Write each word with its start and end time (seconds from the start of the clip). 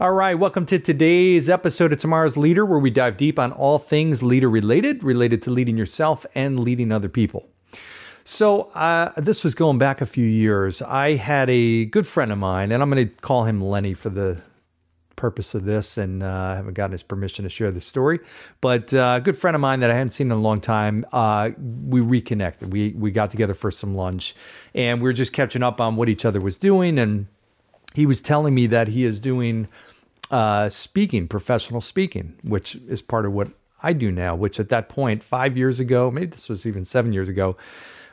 All 0.00 0.12
right, 0.12 0.38
welcome 0.38 0.64
to 0.66 0.78
today's 0.78 1.48
episode 1.48 1.92
of 1.92 1.98
Tomorrow's 1.98 2.36
Leader, 2.36 2.64
where 2.64 2.78
we 2.78 2.88
dive 2.88 3.16
deep 3.16 3.36
on 3.36 3.50
all 3.50 3.80
things 3.80 4.22
leader 4.22 4.48
related, 4.48 5.02
related 5.02 5.42
to 5.42 5.50
leading 5.50 5.76
yourself 5.76 6.24
and 6.36 6.60
leading 6.60 6.92
other 6.92 7.08
people. 7.08 7.48
So, 8.22 8.70
uh, 8.76 9.10
this 9.16 9.42
was 9.42 9.56
going 9.56 9.76
back 9.76 10.00
a 10.00 10.06
few 10.06 10.24
years. 10.24 10.82
I 10.82 11.16
had 11.16 11.50
a 11.50 11.86
good 11.86 12.06
friend 12.06 12.30
of 12.30 12.38
mine, 12.38 12.70
and 12.70 12.80
I'm 12.80 12.90
going 12.90 13.08
to 13.08 13.12
call 13.16 13.42
him 13.42 13.60
Lenny 13.60 13.92
for 13.92 14.08
the 14.08 14.40
purpose 15.16 15.52
of 15.56 15.64
this, 15.64 15.98
and 15.98 16.22
uh, 16.22 16.28
I 16.28 16.54
haven't 16.54 16.74
gotten 16.74 16.92
his 16.92 17.02
permission 17.02 17.42
to 17.42 17.48
share 17.48 17.72
this 17.72 17.84
story. 17.84 18.20
But 18.60 18.94
uh, 18.94 19.16
a 19.18 19.20
good 19.20 19.36
friend 19.36 19.56
of 19.56 19.60
mine 19.60 19.80
that 19.80 19.90
I 19.90 19.94
hadn't 19.94 20.12
seen 20.12 20.28
in 20.28 20.38
a 20.38 20.40
long 20.40 20.60
time, 20.60 21.06
uh, 21.12 21.50
we 21.58 22.00
reconnected. 22.00 22.72
We 22.72 22.90
we 22.90 23.10
got 23.10 23.32
together 23.32 23.52
for 23.54 23.72
some 23.72 23.96
lunch, 23.96 24.36
and 24.76 25.00
we 25.00 25.08
were 25.08 25.12
just 25.12 25.32
catching 25.32 25.64
up 25.64 25.80
on 25.80 25.96
what 25.96 26.08
each 26.08 26.24
other 26.24 26.40
was 26.40 26.56
doing. 26.56 27.00
And 27.00 27.26
he 27.94 28.06
was 28.06 28.20
telling 28.20 28.54
me 28.54 28.66
that 28.68 28.88
he 28.88 29.04
is 29.04 29.18
doing 29.18 29.66
uh, 30.30 30.68
speaking, 30.68 31.28
professional 31.28 31.80
speaking, 31.80 32.34
which 32.42 32.76
is 32.88 33.02
part 33.02 33.26
of 33.26 33.32
what 33.32 33.48
I 33.82 33.92
do 33.92 34.10
now. 34.10 34.34
Which 34.34 34.60
at 34.60 34.68
that 34.68 34.88
point, 34.88 35.22
five 35.22 35.56
years 35.56 35.80
ago, 35.80 36.10
maybe 36.10 36.26
this 36.26 36.48
was 36.48 36.66
even 36.66 36.84
seven 36.84 37.12
years 37.12 37.28
ago 37.28 37.56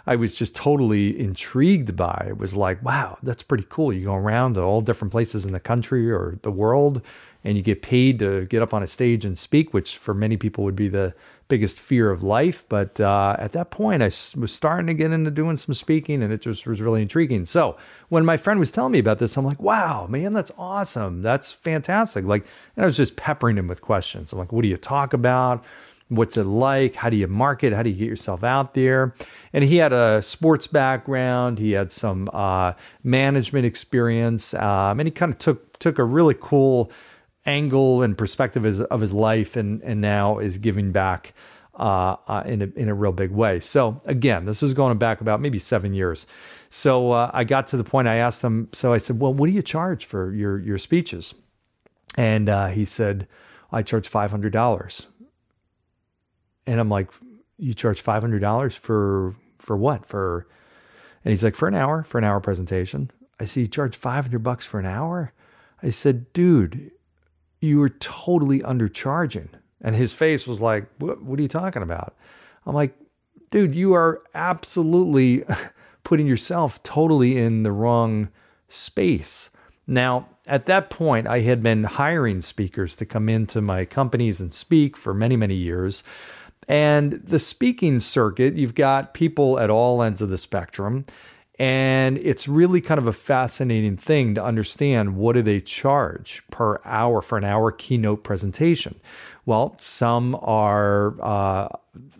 I 0.07 0.15
was 0.15 0.37
just 0.37 0.55
totally 0.55 1.19
intrigued 1.19 1.95
by. 1.95 2.25
It 2.29 2.37
was 2.37 2.55
like, 2.55 2.83
wow, 2.83 3.17
that's 3.23 3.43
pretty 3.43 3.65
cool. 3.67 3.91
You 3.91 4.05
go 4.05 4.15
around 4.15 4.53
to 4.53 4.61
all 4.61 4.81
different 4.81 5.11
places 5.11 5.45
in 5.45 5.53
the 5.53 5.59
country 5.59 6.11
or 6.11 6.37
the 6.43 6.51
world, 6.51 7.01
and 7.43 7.57
you 7.57 7.63
get 7.63 7.81
paid 7.81 8.19
to 8.19 8.45
get 8.45 8.61
up 8.61 8.73
on 8.73 8.83
a 8.83 8.87
stage 8.87 9.25
and 9.25 9.37
speak, 9.37 9.73
which 9.73 9.97
for 9.97 10.13
many 10.13 10.37
people 10.37 10.63
would 10.63 10.75
be 10.75 10.89
the 10.89 11.13
biggest 11.47 11.79
fear 11.79 12.09
of 12.11 12.23
life. 12.23 12.63
But 12.69 12.99
uh, 12.99 13.35
at 13.39 13.51
that 13.53 13.71
point, 13.71 14.01
I 14.01 14.05
was 14.05 14.51
starting 14.51 14.87
to 14.87 14.93
get 14.93 15.11
into 15.11 15.31
doing 15.31 15.57
some 15.57 15.73
speaking, 15.73 16.21
and 16.21 16.31
it 16.31 16.41
just 16.41 16.67
was 16.67 16.81
really 16.81 17.01
intriguing. 17.01 17.45
So 17.45 17.77
when 18.09 18.25
my 18.25 18.37
friend 18.37 18.59
was 18.59 18.71
telling 18.71 18.91
me 18.91 18.99
about 18.99 19.19
this, 19.19 19.37
I'm 19.37 19.45
like, 19.45 19.61
wow, 19.61 20.07
man, 20.07 20.33
that's 20.33 20.51
awesome. 20.57 21.21
That's 21.21 21.51
fantastic. 21.51 22.25
Like, 22.25 22.45
and 22.75 22.83
I 22.83 22.87
was 22.87 22.97
just 22.97 23.15
peppering 23.15 23.57
him 23.57 23.67
with 23.67 23.81
questions. 23.81 24.33
I'm 24.33 24.39
like, 24.39 24.51
what 24.51 24.63
do 24.63 24.69
you 24.69 24.77
talk 24.77 25.13
about? 25.13 25.63
What's 26.07 26.37
it 26.37 26.43
like? 26.43 26.95
How 26.95 27.09
do 27.09 27.17
you 27.17 27.27
market? 27.27 27.73
How 27.73 27.81
do 27.81 27.89
you 27.89 27.95
get 27.95 28.07
yourself 28.07 28.43
out 28.43 28.75
there? 28.75 29.15
And 29.53 29.63
he 29.63 29.77
had 29.77 29.91
a 29.91 30.21
sports 30.21 30.67
background. 30.67 31.57
He 31.57 31.71
had 31.71 31.91
some 31.91 32.29
uh, 32.31 32.73
management 33.03 33.65
experience, 33.65 34.53
um, 34.53 34.99
and 34.99 35.07
he 35.07 35.11
kind 35.11 35.33
of 35.33 35.39
took 35.39 35.79
took 35.79 35.97
a 35.97 36.03
really 36.03 36.35
cool 36.39 36.91
angle 37.47 38.01
and 38.03 38.17
perspective 38.17 38.65
of 38.79 39.01
his, 39.01 39.13
life, 39.13 39.55
and 39.55 39.81
and 39.81 39.99
now 39.99 40.37
is 40.37 40.59
giving 40.59 40.91
back 40.91 41.33
uh, 41.73 42.17
uh, 42.27 42.43
in 42.45 42.61
a, 42.61 42.65
in 42.75 42.87
a 42.87 42.93
real 42.93 43.11
big 43.11 43.31
way. 43.31 43.59
So 43.59 43.99
again, 44.05 44.45
this 44.45 44.61
is 44.61 44.75
going 44.75 44.97
back 44.99 45.21
about 45.21 45.41
maybe 45.41 45.59
seven 45.59 45.93
years. 45.93 46.27
So 46.69 47.11
uh, 47.11 47.31
I 47.33 47.45
got 47.45 47.67
to 47.67 47.77
the 47.77 47.83
point. 47.83 48.07
I 48.07 48.17
asked 48.17 48.43
him. 48.43 48.69
So 48.73 48.93
I 48.93 48.99
said, 48.99 49.19
"Well, 49.19 49.33
what 49.33 49.47
do 49.47 49.53
you 49.53 49.63
charge 49.63 50.05
for 50.05 50.33
your 50.33 50.59
your 50.59 50.77
speeches?" 50.77 51.33
And 52.15 52.47
uh, 52.47 52.67
he 52.67 52.85
said, 52.85 53.27
"I 53.71 53.81
charge 53.81 54.07
five 54.07 54.29
hundred 54.29 54.53
dollars." 54.53 55.07
And 56.67 56.79
I'm 56.79 56.89
like, 56.89 57.11
you 57.57 57.73
charge 57.73 58.01
five 58.01 58.21
hundred 58.21 58.39
dollars 58.39 58.75
for 58.75 59.35
for 59.59 59.77
what? 59.77 60.05
For 60.05 60.47
and 61.23 61.31
he's 61.31 61.43
like, 61.43 61.55
for 61.55 61.67
an 61.67 61.75
hour, 61.75 62.03
for 62.03 62.17
an 62.17 62.23
hour 62.23 62.39
presentation. 62.39 63.11
I 63.39 63.45
see 63.45 63.61
you 63.61 63.67
charge 63.67 63.95
five 63.95 64.25
hundred 64.25 64.43
bucks 64.43 64.65
for 64.65 64.79
an 64.79 64.85
hour. 64.85 65.33
I 65.81 65.89
said, 65.89 66.31
dude, 66.33 66.91
you 67.59 67.81
are 67.81 67.89
totally 67.89 68.59
undercharging. 68.59 69.49
And 69.81 69.95
his 69.95 70.13
face 70.13 70.47
was 70.47 70.61
like, 70.61 70.87
what, 70.97 71.21
what 71.21 71.37
are 71.37 71.41
you 71.41 71.47
talking 71.47 71.81
about? 71.81 72.15
I'm 72.65 72.73
like, 72.73 72.95
dude, 73.51 73.75
you 73.75 73.93
are 73.93 74.21
absolutely 74.33 75.43
putting 76.03 76.27
yourself 76.27 76.81
totally 76.83 77.37
in 77.37 77.63
the 77.63 77.71
wrong 77.71 78.29
space. 78.69 79.49
Now, 79.87 80.29
at 80.47 80.65
that 80.65 80.89
point, 80.89 81.27
I 81.27 81.41
had 81.41 81.61
been 81.61 81.83
hiring 81.83 82.41
speakers 82.41 82.95
to 82.97 83.05
come 83.05 83.29
into 83.29 83.61
my 83.61 83.85
companies 83.85 84.39
and 84.39 84.53
speak 84.53 84.97
for 84.97 85.13
many, 85.13 85.35
many 85.35 85.55
years. 85.55 86.03
And 86.67 87.13
the 87.13 87.39
speaking 87.39 87.99
circuit, 87.99 88.55
you've 88.55 88.75
got 88.75 89.13
people 89.13 89.59
at 89.59 89.69
all 89.69 90.01
ends 90.01 90.21
of 90.21 90.29
the 90.29 90.37
spectrum. 90.37 91.05
And 91.57 92.17
it's 92.17 92.47
really 92.47 92.81
kind 92.81 92.97
of 92.97 93.07
a 93.07 93.13
fascinating 93.13 93.95
thing 93.95 94.35
to 94.35 94.43
understand 94.43 95.15
what 95.15 95.33
do 95.33 95.41
they 95.41 95.61
charge 95.61 96.43
per 96.51 96.81
hour 96.83 97.21
for 97.21 97.37
an 97.37 97.45
hour 97.45 97.71
keynote 97.71 98.23
presentation. 98.23 98.99
Well, 99.45 99.75
some 99.79 100.35
are 100.41 101.15
uh, 101.21 101.69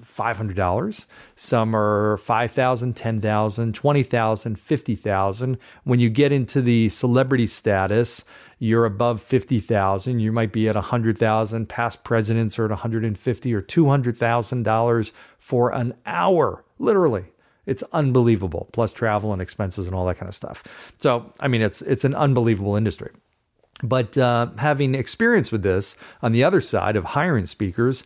$500, 0.04 1.06
some 1.36 1.76
are 1.76 2.18
$5,000, 2.18 2.94
$10,000, 2.94 3.72
$20,000, 3.72 4.58
$50,000. 4.58 5.58
When 5.84 6.00
you 6.00 6.10
get 6.10 6.32
into 6.32 6.62
the 6.62 6.90
celebrity 6.90 7.48
status, 7.48 8.24
you're 8.60 8.86
above 8.86 9.22
50,000, 9.22 10.20
you 10.20 10.32
might 10.32 10.52
be 10.52 10.70
at 10.70 10.76
100,000. 10.76 11.68
Past 11.68 12.04
presidents 12.04 12.60
are 12.60 12.66
at 12.66 12.72
150 12.72 13.54
or 13.54 13.62
200,000 13.62 14.64
dollars 14.64 15.12
for 15.38 15.74
an 15.74 15.94
hour, 16.06 16.64
literally. 16.80 17.26
It's 17.66 17.84
unbelievable, 17.92 18.70
plus 18.72 18.94
travel 18.94 19.34
and 19.34 19.42
expenses 19.42 19.88
and 19.88 19.96
all 19.96 20.06
that 20.06 20.18
kind 20.18 20.30
of 20.30 20.36
stuff. 20.36 20.64
So, 21.00 21.34
I 21.40 21.48
mean, 21.48 21.62
it's 21.62 21.82
it's 21.82 22.04
an 22.04 22.14
unbelievable 22.14 22.76
industry. 22.76 23.12
But 23.84 24.18
uh, 24.18 24.48
having 24.58 24.96
experience 24.96 25.52
with 25.52 25.64
this 25.64 25.98
on 26.22 26.32
the 26.32 26.44
other 26.44 26.62
side 26.62 26.96
of 26.96 27.04
hiring 27.04 27.46
speakers, 27.46 28.04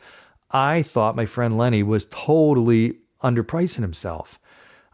I 0.51 0.81
thought 0.81 1.15
my 1.15 1.25
friend 1.25 1.57
Lenny 1.57 1.83
was 1.83 2.05
totally 2.05 2.97
underpricing 3.21 3.81
himself. 3.81 4.39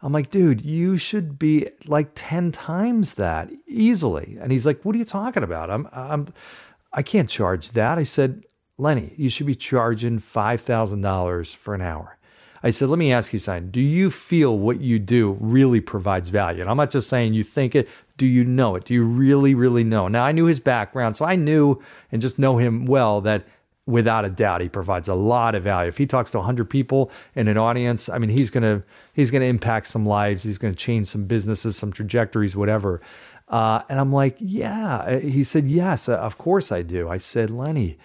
I'm 0.02 0.12
like, 0.12 0.30
dude, 0.30 0.60
you 0.60 0.98
should 0.98 1.38
be 1.38 1.68
like 1.86 2.10
10 2.14 2.52
times 2.52 3.14
that 3.14 3.50
easily. 3.66 4.36
And 4.40 4.52
he's 4.52 4.66
like, 4.66 4.84
what 4.84 4.94
are 4.94 4.98
you 4.98 5.04
talking 5.04 5.42
about? 5.42 5.70
I'm, 5.70 5.88
I'm, 5.92 6.28
I 6.92 7.02
can't 7.02 7.30
charge 7.30 7.72
that. 7.72 7.98
I 7.98 8.04
said, 8.04 8.44
Lenny, 8.76 9.14
you 9.16 9.30
should 9.30 9.46
be 9.46 9.54
charging 9.54 10.18
$5,000 10.18 11.56
for 11.56 11.74
an 11.74 11.80
hour. 11.80 12.18
I 12.62 12.70
said, 12.70 12.88
let 12.88 12.98
me 12.98 13.12
ask 13.12 13.32
you 13.32 13.38
something. 13.38 13.70
Do 13.70 13.80
you 13.80 14.10
feel 14.10 14.58
what 14.58 14.80
you 14.80 14.98
do 14.98 15.38
really 15.40 15.80
provides 15.80 16.28
value? 16.28 16.60
And 16.60 16.70
I'm 16.70 16.76
not 16.76 16.90
just 16.90 17.08
saying 17.08 17.32
you 17.32 17.44
think 17.44 17.74
it. 17.74 17.88
Do 18.16 18.26
you 18.26 18.44
know 18.44 18.76
it? 18.76 18.84
Do 18.84 18.94
you 18.94 19.04
really, 19.04 19.54
really 19.54 19.84
know? 19.84 20.08
Now, 20.08 20.24
I 20.24 20.32
knew 20.32 20.46
his 20.46 20.60
background, 20.60 21.16
so 21.16 21.24
I 21.24 21.36
knew 21.36 21.82
and 22.10 22.22
just 22.22 22.38
know 22.38 22.56
him 22.58 22.86
well 22.86 23.20
that 23.22 23.44
without 23.86 24.24
a 24.24 24.28
doubt 24.28 24.60
he 24.60 24.68
provides 24.68 25.06
a 25.06 25.14
lot 25.14 25.54
of 25.54 25.62
value 25.62 25.88
if 25.88 25.96
he 25.96 26.06
talks 26.06 26.32
to 26.32 26.38
100 26.38 26.68
people 26.68 27.10
in 27.36 27.46
an 27.46 27.56
audience 27.56 28.08
i 28.08 28.18
mean 28.18 28.30
he's 28.30 28.50
going 28.50 28.62
to 28.62 28.82
he's 29.12 29.30
going 29.30 29.40
to 29.40 29.46
impact 29.46 29.86
some 29.86 30.04
lives 30.04 30.42
he's 30.42 30.58
going 30.58 30.74
to 30.74 30.78
change 30.78 31.06
some 31.06 31.24
businesses 31.24 31.76
some 31.76 31.92
trajectories 31.92 32.56
whatever 32.56 33.00
uh, 33.48 33.82
and 33.88 34.00
i'm 34.00 34.10
like 34.10 34.36
yeah 34.40 34.96
uh, 34.96 35.20
he 35.20 35.44
said 35.44 35.68
yes 35.68 36.08
uh, 36.08 36.16
of 36.16 36.36
course 36.36 36.72
i 36.72 36.82
do 36.82 37.08
i 37.08 37.16
said 37.16 37.48
lenny 37.48 37.96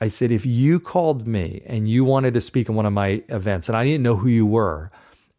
i 0.00 0.08
said 0.08 0.30
if 0.30 0.46
you 0.46 0.80
called 0.80 1.26
me 1.26 1.62
and 1.66 1.86
you 1.86 2.02
wanted 2.02 2.32
to 2.32 2.40
speak 2.40 2.70
in 2.70 2.74
one 2.74 2.86
of 2.86 2.92
my 2.92 3.22
events 3.28 3.68
and 3.68 3.76
i 3.76 3.84
didn't 3.84 4.02
know 4.02 4.16
who 4.16 4.28
you 4.28 4.46
were 4.46 4.90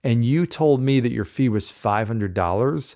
and 0.04 0.24
you 0.24 0.46
told 0.46 0.82
me 0.82 1.00
that 1.00 1.12
your 1.12 1.24
fee 1.24 1.50
was 1.50 1.72
$500 1.72 2.96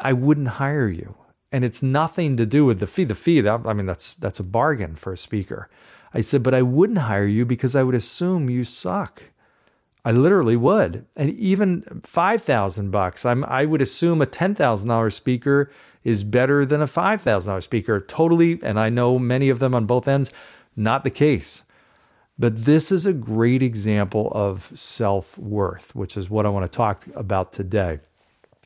i 0.00 0.12
wouldn't 0.12 0.48
hire 0.48 0.88
you 0.88 1.14
and 1.52 1.64
it's 1.64 1.82
nothing 1.82 2.36
to 2.36 2.46
do 2.46 2.64
with 2.64 2.80
the 2.80 2.86
fee 2.86 3.04
the 3.04 3.14
fee 3.14 3.40
that, 3.40 3.60
i 3.64 3.72
mean 3.72 3.86
that's 3.86 4.14
that's 4.14 4.40
a 4.40 4.44
bargain 4.44 4.94
for 4.94 5.12
a 5.12 5.18
speaker 5.18 5.68
I 6.12 6.20
said, 6.20 6.42
but 6.42 6.54
I 6.54 6.62
wouldn't 6.62 7.00
hire 7.00 7.26
you 7.26 7.44
because 7.44 7.76
I 7.76 7.82
would 7.82 7.94
assume 7.94 8.50
you 8.50 8.64
suck. 8.64 9.22
I 10.04 10.12
literally 10.12 10.56
would. 10.56 11.06
And 11.16 11.30
even 11.30 12.00
5000 12.02 12.90
bucks, 12.90 13.24
I'm 13.24 13.44
I 13.44 13.64
would 13.64 13.82
assume 13.82 14.22
a 14.22 14.26
$10,000 14.26 15.12
speaker 15.12 15.70
is 16.02 16.24
better 16.24 16.64
than 16.64 16.80
a 16.80 16.86
$5,000 16.86 17.62
speaker. 17.62 18.00
Totally, 18.00 18.58
and 18.62 18.80
I 18.80 18.88
know 18.88 19.18
many 19.18 19.50
of 19.50 19.58
them 19.58 19.74
on 19.74 19.86
both 19.86 20.08
ends, 20.08 20.32
not 20.74 21.04
the 21.04 21.10
case. 21.10 21.64
But 22.38 22.64
this 22.64 22.90
is 22.90 23.04
a 23.04 23.12
great 23.12 23.62
example 23.62 24.32
of 24.34 24.72
self-worth, 24.74 25.94
which 25.94 26.16
is 26.16 26.30
what 26.30 26.46
I 26.46 26.48
want 26.48 26.70
to 26.70 26.74
talk 26.74 27.04
about 27.14 27.52
today. 27.52 28.00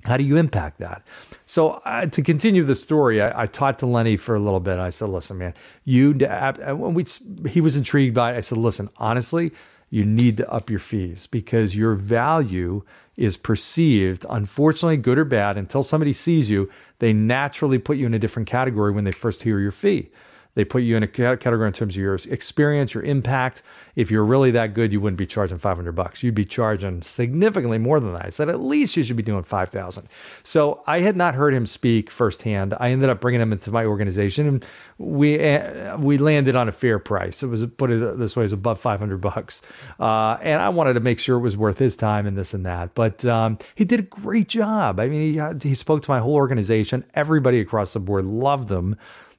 How 0.04 0.16
do 0.16 0.24
you 0.24 0.36
impact 0.36 0.78
that? 0.78 1.02
So 1.46 1.80
uh, 1.84 2.06
to 2.06 2.22
continue 2.22 2.62
the 2.62 2.74
story, 2.74 3.22
I, 3.22 3.42
I, 3.42 3.46
talked 3.46 3.80
to 3.80 3.86
Lenny 3.86 4.16
for 4.16 4.34
a 4.34 4.38
little 4.38 4.60
bit. 4.60 4.78
I 4.78 4.90
said, 4.90 5.08
"Listen, 5.08 5.38
man, 5.38 5.54
you." 5.84 6.12
When 6.12 6.94
we 6.94 7.04
he 7.48 7.60
was 7.60 7.76
intrigued 7.76 8.14
by 8.14 8.34
it. 8.34 8.36
I 8.36 8.40
said, 8.40 8.58
"Listen, 8.58 8.90
honestly, 8.98 9.52
you 9.90 10.04
need 10.04 10.36
to 10.38 10.50
up 10.50 10.70
your 10.70 10.78
fees 10.78 11.26
because 11.26 11.76
your 11.76 11.94
value 11.94 12.82
is 13.16 13.36
perceived, 13.36 14.26
unfortunately, 14.28 14.96
good 14.96 15.18
or 15.18 15.24
bad, 15.24 15.56
until 15.56 15.82
somebody 15.82 16.12
sees 16.12 16.50
you, 16.50 16.68
they 16.98 17.12
naturally 17.12 17.78
put 17.78 17.96
you 17.96 18.06
in 18.06 18.14
a 18.14 18.18
different 18.18 18.48
category 18.48 18.90
when 18.90 19.04
they 19.04 19.12
first 19.12 19.44
hear 19.44 19.60
your 19.60 19.70
fee. 19.70 20.10
They 20.54 20.64
put 20.64 20.82
you 20.82 20.96
in 20.96 21.02
a 21.02 21.08
category 21.08 21.66
in 21.66 21.72
terms 21.72 21.94
of 21.94 22.00
your 22.00 22.14
experience, 22.14 22.94
your 22.94 23.02
impact. 23.02 23.62
If 23.96 24.10
you're 24.10 24.24
really 24.24 24.50
that 24.52 24.72
good, 24.74 24.92
you 24.92 25.00
wouldn't 25.00 25.18
be 25.18 25.26
charging 25.26 25.58
500 25.58 25.92
bucks. 25.92 26.22
You'd 26.22 26.34
be 26.34 26.44
charging 26.44 27.02
significantly 27.02 27.78
more 27.78 27.98
than 27.98 28.12
that. 28.12 28.26
I 28.26 28.28
said 28.30 28.48
at 28.48 28.60
least 28.60 28.96
you 28.96 29.02
should 29.02 29.16
be 29.16 29.22
doing 29.22 29.42
5,000. 29.42 30.08
So 30.44 30.82
I 30.86 31.00
had 31.00 31.16
not 31.16 31.34
heard 31.34 31.54
him 31.54 31.66
speak 31.66 32.10
firsthand. 32.10 32.74
I 32.78 32.90
ended 32.90 33.08
up 33.08 33.20
bringing 33.20 33.40
him 33.40 33.52
into 33.52 33.70
my 33.70 33.84
organization, 33.84 34.46
and 34.46 34.64
we 34.98 35.44
uh, 35.44 35.96
we 35.98 36.18
landed 36.18 36.54
on 36.54 36.68
a 36.68 36.72
fair 36.72 36.98
price. 36.98 37.42
It 37.42 37.48
was 37.48 37.66
put 37.66 37.90
it 37.90 38.18
this 38.18 38.36
way, 38.36 38.42
it 38.42 38.44
was 38.44 38.52
above 38.52 38.78
500 38.80 39.18
bucks, 39.18 39.62
uh, 39.98 40.38
and 40.40 40.62
I 40.62 40.68
wanted 40.68 40.94
to 40.94 41.00
make 41.00 41.18
sure 41.18 41.36
it 41.36 41.40
was 41.40 41.56
worth 41.56 41.78
his 41.78 41.96
time 41.96 42.26
and 42.26 42.36
this 42.36 42.54
and 42.54 42.64
that. 42.64 42.94
But 42.94 43.24
um, 43.24 43.58
he 43.74 43.84
did 43.84 44.00
a 44.00 44.04
great 44.04 44.48
job. 44.48 45.00
I 45.00 45.08
mean, 45.08 45.34
he 45.34 45.68
he 45.68 45.74
spoke 45.74 46.02
to 46.04 46.10
my 46.10 46.20
whole 46.20 46.34
organization. 46.34 47.04
Everybody 47.14 47.60
across 47.60 47.92
the 47.92 48.00
board 48.00 48.24
loved 48.24 48.70
him. 48.70 48.96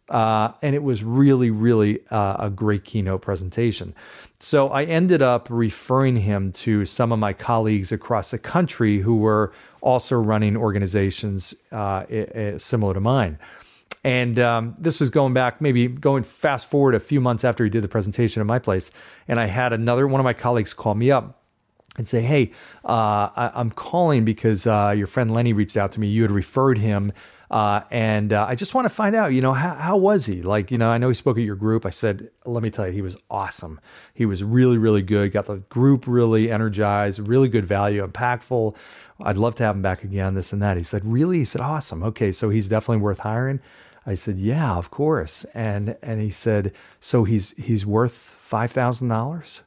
Uh, 0.10 0.52
and 0.62 0.76
it 0.76 0.84
was 0.84 1.04
really, 1.04 1.50
really 1.50 2.00
uh, 2.12 2.36
a 2.40 2.50
great 2.50 2.84
keynote 2.84 3.22
presentation. 3.22 3.96
So 4.40 4.70
I 4.70 4.84
ended 4.84 5.22
up 5.22 5.48
referring 5.50 6.18
him 6.18 6.52
to 6.52 6.86
some 6.86 7.12
of 7.12 7.18
my 7.18 7.34
colleagues 7.34 7.92
across 7.92 8.32
the 8.32 8.38
country 8.38 9.00
who 9.00 9.16
were 9.16 9.52
also 9.82 10.16
running 10.16 10.56
organizations 10.56 11.56
uh, 11.72 12.06
similar 12.60 12.94
to 12.94 13.00
mine. 13.00 13.40
And 14.04 14.38
um, 14.38 14.76
this 14.78 15.00
was 15.00 15.10
going 15.10 15.34
back, 15.34 15.62
maybe 15.62 15.88
going 15.88 16.22
fast 16.22 16.70
forward 16.70 16.94
a 16.94 17.00
few 17.00 17.20
months 17.20 17.44
after 17.44 17.64
he 17.64 17.72
did 17.72 17.84
the 17.84 17.88
presentation 17.88 18.40
at 18.40 18.46
my 18.46 18.60
place. 18.60 18.92
And 19.28 19.40
I 19.40 19.48
had 19.48 19.74
another 19.74 20.08
one 20.08 20.22
of 20.22 20.24
my 20.24 20.34
colleagues 20.34 20.76
call 20.76 20.94
me 20.94 21.10
up 21.10 21.42
and 21.98 22.08
say, 22.08 22.22
Hey, 22.22 22.52
uh, 22.84 23.30
I- 23.36 23.52
am 23.56 23.72
calling 23.72 24.24
because 24.24 24.68
uh, 24.68 24.94
your 24.96 25.08
friend 25.08 25.34
Lenny 25.34 25.54
reached 25.54 25.76
out 25.76 25.92
to 25.94 26.00
me. 26.00 26.08
You 26.08 26.22
had 26.22 26.30
referred 26.30 26.78
him 26.78 27.14
uh, 27.52 27.82
and 27.92 28.34
uh, 28.34 28.46
I 28.48 28.56
just 28.56 28.74
want 28.74 28.86
to 28.86 28.90
find 28.90 29.16
out, 29.16 29.34
you 29.34 29.42
know, 29.42 29.54
how, 29.54 29.76
how 29.76 29.98
was 29.98 30.26
he? 30.26 30.42
Like, 30.42 30.72
you 30.72 30.78
know, 30.78 30.90
I 30.90 30.98
know 30.98 31.10
he 31.10 31.14
spoke 31.14 31.38
at 31.38 31.44
your 31.44 31.56
group. 31.56 31.86
I 31.86 31.90
said, 31.90 32.30
let 32.46 32.64
me 32.64 32.70
tell 32.70 32.88
you, 32.88 32.94
he 32.94 33.02
was 33.02 33.18
awesome. 33.30 33.80
He 34.14 34.26
was 34.26 34.44
really, 34.44 34.78
really 34.78 35.02
good. 35.02 35.32
Got 35.32 35.46
the 35.46 35.58
group 35.58 36.06
really 36.08 36.52
energized, 36.52 37.28
really 37.28 37.48
good 37.48 37.66
value, 37.66 38.06
impactful. 38.06 38.76
I'd 39.22 39.38
love 39.38 39.56
to 39.56 39.64
have 39.64 39.76
him 39.76 39.82
back 39.82 40.04
again, 40.04 40.34
this 40.34 40.52
and 40.52 40.62
that. 40.62 40.78
He 40.78 40.84
said, 40.84 41.06
really? 41.06 41.40
He 41.40 41.46
said, 41.46 41.62
awesome. 41.62 42.04
Okay, 42.04 42.32
so 42.32 42.50
he's 42.50 42.68
definitely 42.68 43.02
worth 43.02 43.20
hiring. 43.20 43.60
I 44.08 44.16
said, 44.16 44.38
yeah, 44.38 44.76
of 44.76 44.92
course. 44.92 45.46
And 45.54 45.98
and 46.04 46.22
he 46.22 46.30
said, 46.30 46.74
so 47.02 47.24
he's 47.24 47.52
he's 47.52 47.88
worth 47.88 48.14
five 48.14 48.72
thousand 48.72 49.08
dollars. 49.08 49.62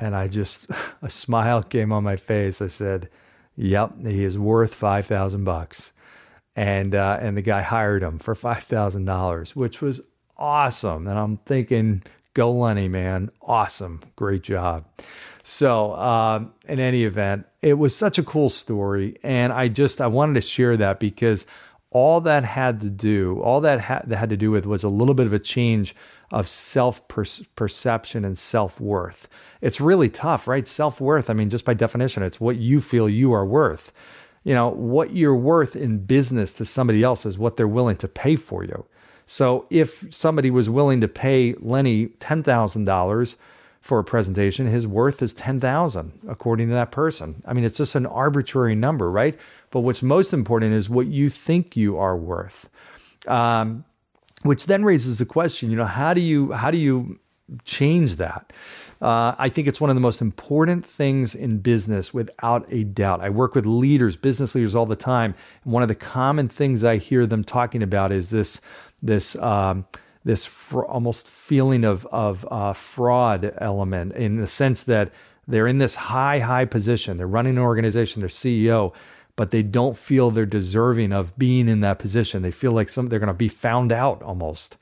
And 0.00 0.16
I 0.16 0.28
just 0.28 0.66
a 1.02 1.10
smile 1.10 1.62
came 1.62 1.92
on 1.92 2.04
my 2.04 2.16
face. 2.16 2.62
I 2.62 2.68
said, 2.68 3.10
yep, 3.54 3.92
he 4.02 4.24
is 4.24 4.38
worth 4.38 4.72
five 4.72 5.04
thousand 5.04 5.44
bucks 5.44 5.92
and 6.58 6.92
uh, 6.92 7.18
and 7.20 7.36
the 7.36 7.42
guy 7.42 7.62
hired 7.62 8.02
him 8.02 8.18
for 8.18 8.34
five 8.34 8.64
thousand 8.64 9.04
dollars, 9.04 9.54
which 9.54 9.80
was 9.80 10.00
awesome. 10.36 11.06
And 11.06 11.16
I'm 11.16 11.36
thinking, 11.36 12.02
go 12.34 12.50
Lenny, 12.50 12.88
man, 12.88 13.30
awesome, 13.40 14.00
great 14.16 14.42
job. 14.42 14.84
So 15.44 15.92
uh, 15.92 16.46
in 16.66 16.80
any 16.80 17.04
event, 17.04 17.46
it 17.62 17.74
was 17.74 17.94
such 17.94 18.18
a 18.18 18.24
cool 18.24 18.50
story, 18.50 19.18
and 19.22 19.52
I 19.52 19.68
just 19.68 20.00
I 20.00 20.08
wanted 20.08 20.34
to 20.34 20.40
share 20.40 20.76
that 20.76 20.98
because 20.98 21.46
all 21.90 22.20
that 22.22 22.44
had 22.44 22.80
to 22.80 22.90
do, 22.90 23.40
all 23.40 23.60
that, 23.60 23.80
ha- 23.82 24.02
that 24.04 24.16
had 24.16 24.30
to 24.30 24.36
do 24.36 24.50
with 24.50 24.66
was 24.66 24.82
a 24.82 24.88
little 24.88 25.14
bit 25.14 25.26
of 25.26 25.32
a 25.32 25.38
change 25.38 25.94
of 26.32 26.48
self 26.48 27.06
perception 27.06 28.24
and 28.24 28.36
self 28.36 28.80
worth. 28.80 29.28
It's 29.60 29.80
really 29.80 30.10
tough, 30.10 30.48
right? 30.48 30.66
Self 30.66 31.00
worth. 31.00 31.30
I 31.30 31.34
mean, 31.34 31.50
just 31.50 31.64
by 31.64 31.74
definition, 31.74 32.24
it's 32.24 32.40
what 32.40 32.56
you 32.56 32.80
feel 32.80 33.08
you 33.08 33.32
are 33.32 33.46
worth 33.46 33.92
you 34.44 34.54
know, 34.54 34.68
what 34.68 35.14
you're 35.14 35.36
worth 35.36 35.76
in 35.76 35.98
business 35.98 36.52
to 36.54 36.64
somebody 36.64 37.02
else 37.02 37.26
is 37.26 37.38
what 37.38 37.56
they're 37.56 37.68
willing 37.68 37.96
to 37.98 38.08
pay 38.08 38.36
for 38.36 38.64
you. 38.64 38.84
So 39.26 39.66
if 39.68 40.06
somebody 40.10 40.50
was 40.50 40.70
willing 40.70 41.00
to 41.02 41.08
pay 41.08 41.54
Lenny 41.60 42.06
$10,000 42.06 43.36
for 43.80 43.98
a 43.98 44.04
presentation, 44.04 44.66
his 44.66 44.86
worth 44.86 45.22
is 45.22 45.34
10,000 45.34 46.20
according 46.28 46.68
to 46.68 46.74
that 46.74 46.90
person. 46.90 47.42
I 47.46 47.52
mean, 47.52 47.64
it's 47.64 47.76
just 47.76 47.94
an 47.94 48.06
arbitrary 48.06 48.74
number, 48.74 49.10
right? 49.10 49.38
But 49.70 49.80
what's 49.80 50.02
most 50.02 50.32
important 50.32 50.72
is 50.72 50.88
what 50.88 51.08
you 51.08 51.28
think 51.28 51.76
you 51.76 51.98
are 51.98 52.16
worth. 52.16 52.70
Um, 53.26 53.84
which 54.42 54.66
then 54.66 54.84
raises 54.84 55.18
the 55.18 55.26
question, 55.26 55.70
you 55.70 55.76
know, 55.76 55.84
how 55.84 56.14
do 56.14 56.20
you 56.20 56.52
how 56.52 56.70
do 56.70 56.78
you 56.78 57.18
change 57.64 58.16
that? 58.16 58.52
Uh, 59.00 59.34
I 59.38 59.48
think 59.48 59.68
it's 59.68 59.80
one 59.80 59.90
of 59.90 59.96
the 59.96 60.00
most 60.00 60.20
important 60.20 60.84
things 60.84 61.34
in 61.34 61.58
business 61.58 62.12
without 62.12 62.66
a 62.72 62.84
doubt. 62.84 63.20
I 63.20 63.30
work 63.30 63.54
with 63.54 63.64
leaders, 63.64 64.16
business 64.16 64.54
leaders 64.54 64.74
all 64.74 64.86
the 64.86 64.96
time. 64.96 65.34
And 65.64 65.72
one 65.72 65.82
of 65.82 65.88
the 65.88 65.94
common 65.94 66.48
things 66.48 66.82
I 66.82 66.96
hear 66.96 67.24
them 67.24 67.44
talking 67.44 67.82
about 67.82 68.10
is 68.10 68.30
this, 68.30 68.60
this, 69.00 69.36
um, 69.36 69.86
this 70.24 70.44
fr- 70.44 70.82
almost 70.82 71.28
feeling 71.28 71.84
of, 71.84 72.06
of 72.06 72.46
uh, 72.50 72.72
fraud 72.72 73.54
element 73.58 74.14
in 74.14 74.36
the 74.36 74.48
sense 74.48 74.82
that 74.82 75.12
they're 75.46 75.68
in 75.68 75.78
this 75.78 75.94
high, 75.94 76.40
high 76.40 76.64
position. 76.64 77.16
They're 77.16 77.26
running 77.26 77.56
an 77.56 77.62
organization, 77.62 78.20
they're 78.20 78.28
CEO, 78.28 78.92
but 79.36 79.52
they 79.52 79.62
don't 79.62 79.96
feel 79.96 80.30
they're 80.30 80.44
deserving 80.44 81.12
of 81.12 81.38
being 81.38 81.68
in 81.68 81.80
that 81.80 82.00
position. 82.00 82.42
They 82.42 82.50
feel 82.50 82.72
like 82.72 82.88
some, 82.88 83.06
they're 83.06 83.20
going 83.20 83.28
to 83.28 83.34
be 83.34 83.48
found 83.48 83.92
out 83.92 84.22
almost. 84.22 84.76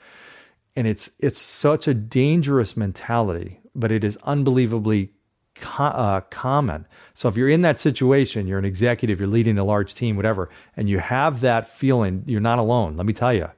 And 0.76 0.87
it's, 0.87 1.11
it's 1.19 1.40
such 1.40 1.88
a 1.88 1.94
dangerous 1.94 2.76
mentality 2.76 3.61
but 3.76 3.93
it 3.93 4.02
is 4.02 4.17
unbelievably 4.25 5.11
co- 5.55 5.84
uh, 5.84 6.20
common. 6.23 6.87
So 7.14 7.28
if 7.28 7.37
you're 7.37 7.49
in 7.49 7.61
that 7.61 7.78
situation, 7.78 8.46
you're 8.46 8.58
an 8.58 8.64
executive, 8.64 9.20
you're 9.20 9.28
leading 9.28 9.58
a 9.58 9.64
large 9.64 9.94
team, 9.94 10.17
whatever, 10.17 10.49
and 10.76 10.88
you 10.88 10.99
have 10.99 11.40
that 11.43 11.69
feeling, 11.69 12.25
you're 12.26 12.40
not 12.40 12.58
alone. 12.58 12.96
Let 12.96 13.06
me 13.06 13.12
tell 13.12 13.34
you. 13.34 13.50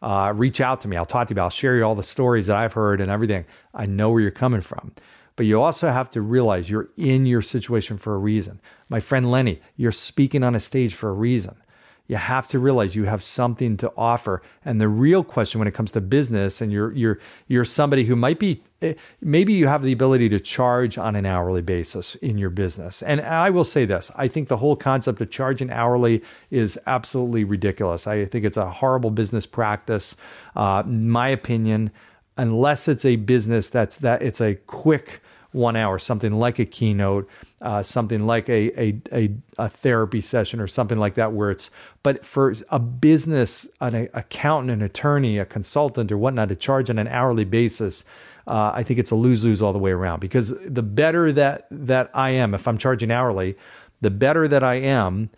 Uh, 0.00 0.32
reach 0.36 0.60
out 0.60 0.82
to 0.82 0.88
me. 0.88 0.96
I'll 0.96 1.06
talk 1.06 1.28
to 1.28 1.32
you 1.32 1.34
about. 1.34 1.44
I'll 1.44 1.50
share 1.50 1.76
you 1.76 1.84
all 1.84 1.94
the 1.94 2.02
stories 2.02 2.46
that 2.46 2.56
I've 2.56 2.74
heard 2.74 3.00
and 3.00 3.10
everything. 3.10 3.46
I 3.72 3.86
know 3.86 4.10
where 4.10 4.20
you're 4.20 4.30
coming 4.30 4.60
from. 4.60 4.92
But 5.34 5.46
you 5.46 5.60
also 5.60 5.88
have 5.88 6.10
to 6.10 6.20
realize 6.20 6.68
you're 6.68 6.90
in 6.96 7.26
your 7.26 7.42
situation 7.42 7.96
for 7.96 8.14
a 8.14 8.18
reason. 8.18 8.60
My 8.88 9.00
friend 9.00 9.30
Lenny, 9.30 9.60
you're 9.76 9.92
speaking 9.92 10.44
on 10.44 10.54
a 10.54 10.60
stage 10.60 10.94
for 10.94 11.08
a 11.08 11.14
reason 11.14 11.56
you 12.06 12.16
have 12.16 12.46
to 12.48 12.58
realize 12.58 12.94
you 12.94 13.04
have 13.04 13.24
something 13.24 13.76
to 13.78 13.90
offer. 13.96 14.42
And 14.64 14.80
the 14.80 14.88
real 14.88 15.24
question 15.24 15.58
when 15.58 15.68
it 15.68 15.74
comes 15.74 15.90
to 15.92 16.00
business, 16.00 16.60
and 16.60 16.70
you're 16.70 16.92
you're 16.92 17.18
you're 17.48 17.64
somebody 17.64 18.04
who 18.04 18.14
might 18.14 18.38
be 18.38 18.62
eh, 18.82 18.94
maybe 19.22 19.54
you 19.54 19.68
have 19.68 19.82
the 19.82 19.92
ability 19.92 20.28
to 20.28 20.40
charge 20.40 20.98
on 20.98 21.16
an 21.16 21.24
hourly 21.24 21.62
basis 21.62 22.14
in 22.16 22.36
your 22.36 22.50
business. 22.50 23.02
And 23.02 23.22
I 23.22 23.48
will 23.48 23.64
say 23.64 23.86
this: 23.86 24.10
I 24.16 24.28
think 24.28 24.48
the 24.48 24.58
whole 24.58 24.76
concept 24.76 25.20
of 25.20 25.30
charging 25.30 25.70
hourly 25.70 26.22
is 26.50 26.78
absolutely 26.86 27.44
ridiculous. 27.44 28.06
I 28.06 28.26
think 28.26 28.44
it's 28.44 28.58
a 28.58 28.68
horrible 28.68 29.10
business 29.10 29.46
practice. 29.46 30.14
Uh, 30.54 30.82
my 30.86 31.28
opinion, 31.28 31.90
unless 32.36 32.86
it's 32.86 33.06
a 33.06 33.16
business 33.16 33.70
that's 33.70 33.96
that 33.96 34.20
it's 34.20 34.42
a 34.42 34.56
quick 34.66 35.22
one 35.54 35.76
hour, 35.76 35.98
something 35.98 36.32
like 36.32 36.58
a 36.58 36.64
keynote, 36.64 37.28
uh, 37.60 37.82
something 37.82 38.26
like 38.26 38.48
a, 38.48 38.80
a, 38.80 39.00
a, 39.12 39.34
a, 39.56 39.68
therapy 39.68 40.20
session 40.20 40.60
or 40.60 40.66
something 40.66 40.98
like 40.98 41.14
that, 41.14 41.32
where 41.32 41.50
it's, 41.50 41.70
but 42.02 42.26
for 42.26 42.52
a 42.70 42.80
business, 42.80 43.68
an 43.80 44.08
accountant, 44.12 44.72
an 44.72 44.82
attorney, 44.82 45.38
a 45.38 45.44
consultant, 45.44 46.10
or 46.10 46.18
whatnot 46.18 46.48
to 46.48 46.56
charge 46.56 46.90
on 46.90 46.98
an 46.98 47.06
hourly 47.06 47.44
basis, 47.44 48.04
uh, 48.48 48.72
I 48.74 48.82
think 48.82 48.98
it's 48.98 49.12
a 49.12 49.14
lose 49.14 49.44
lose 49.44 49.62
all 49.62 49.72
the 49.72 49.78
way 49.78 49.92
around 49.92 50.18
because 50.20 50.52
the 50.58 50.82
better 50.82 51.30
that, 51.32 51.66
that 51.70 52.10
I 52.12 52.30
am, 52.30 52.52
if 52.52 52.66
I'm 52.66 52.76
charging 52.76 53.10
hourly, 53.10 53.56
the 54.00 54.10
better 54.10 54.48
that 54.48 54.64
I 54.64 54.74
am, 54.74 55.30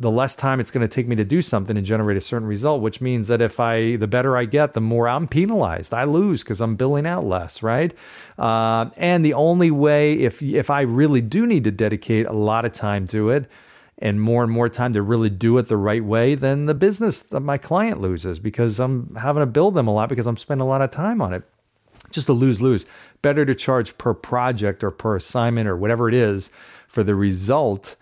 the 0.00 0.10
less 0.10 0.34
time 0.34 0.60
it's 0.60 0.70
going 0.70 0.86
to 0.86 0.92
take 0.92 1.06
me 1.06 1.14
to 1.14 1.24
do 1.24 1.42
something 1.42 1.76
and 1.76 1.84
generate 1.84 2.16
a 2.16 2.22
certain 2.22 2.48
result, 2.48 2.80
which 2.80 3.02
means 3.02 3.28
that 3.28 3.42
if 3.42 3.60
I, 3.60 3.96
the 3.96 4.08
better 4.08 4.34
I 4.34 4.46
get, 4.46 4.72
the 4.72 4.80
more 4.80 5.06
I'm 5.06 5.28
penalized. 5.28 5.92
I 5.92 6.04
lose 6.04 6.42
because 6.42 6.62
I'm 6.62 6.74
billing 6.74 7.06
out 7.06 7.26
less, 7.26 7.62
right? 7.62 7.92
Uh, 8.38 8.88
and 8.96 9.22
the 9.22 9.34
only 9.34 9.70
way, 9.70 10.14
if 10.14 10.42
if 10.42 10.70
I 10.70 10.80
really 10.80 11.20
do 11.20 11.46
need 11.46 11.64
to 11.64 11.70
dedicate 11.70 12.26
a 12.26 12.32
lot 12.32 12.64
of 12.64 12.72
time 12.72 13.06
to 13.08 13.28
it, 13.28 13.46
and 13.98 14.22
more 14.22 14.42
and 14.42 14.50
more 14.50 14.70
time 14.70 14.94
to 14.94 15.02
really 15.02 15.28
do 15.28 15.58
it 15.58 15.68
the 15.68 15.76
right 15.76 16.02
way, 16.02 16.34
then 16.34 16.64
the 16.64 16.74
business 16.74 17.20
that 17.20 17.40
my 17.40 17.58
client 17.58 18.00
loses 18.00 18.38
because 18.38 18.80
I'm 18.80 19.14
having 19.16 19.42
to 19.42 19.46
bill 19.46 19.70
them 19.70 19.86
a 19.86 19.92
lot 19.92 20.08
because 20.08 20.26
I'm 20.26 20.38
spending 20.38 20.62
a 20.62 20.68
lot 20.68 20.80
of 20.80 20.90
time 20.90 21.20
on 21.20 21.34
it. 21.34 21.42
Just 22.10 22.30
a 22.30 22.32
lose 22.32 22.62
lose. 22.62 22.86
Better 23.20 23.44
to 23.44 23.54
charge 23.54 23.98
per 23.98 24.14
project 24.14 24.82
or 24.82 24.90
per 24.90 25.16
assignment 25.16 25.68
or 25.68 25.76
whatever 25.76 26.08
it 26.08 26.14
is 26.14 26.50
for 26.88 27.04
the 27.04 27.14
result 27.14 27.96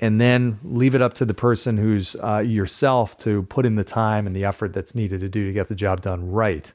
and 0.00 0.20
then 0.20 0.58
leave 0.62 0.94
it 0.94 1.02
up 1.02 1.14
to 1.14 1.24
the 1.24 1.34
person 1.34 1.76
who's 1.76 2.16
uh, 2.16 2.38
yourself 2.38 3.16
to 3.18 3.44
put 3.44 3.64
in 3.64 3.76
the 3.76 3.84
time 3.84 4.26
and 4.26 4.34
the 4.34 4.44
effort 4.44 4.72
that's 4.72 4.94
needed 4.94 5.20
to 5.20 5.28
do 5.28 5.46
to 5.46 5.52
get 5.52 5.68
the 5.68 5.74
job 5.74 6.00
done 6.00 6.30
right. 6.30 6.72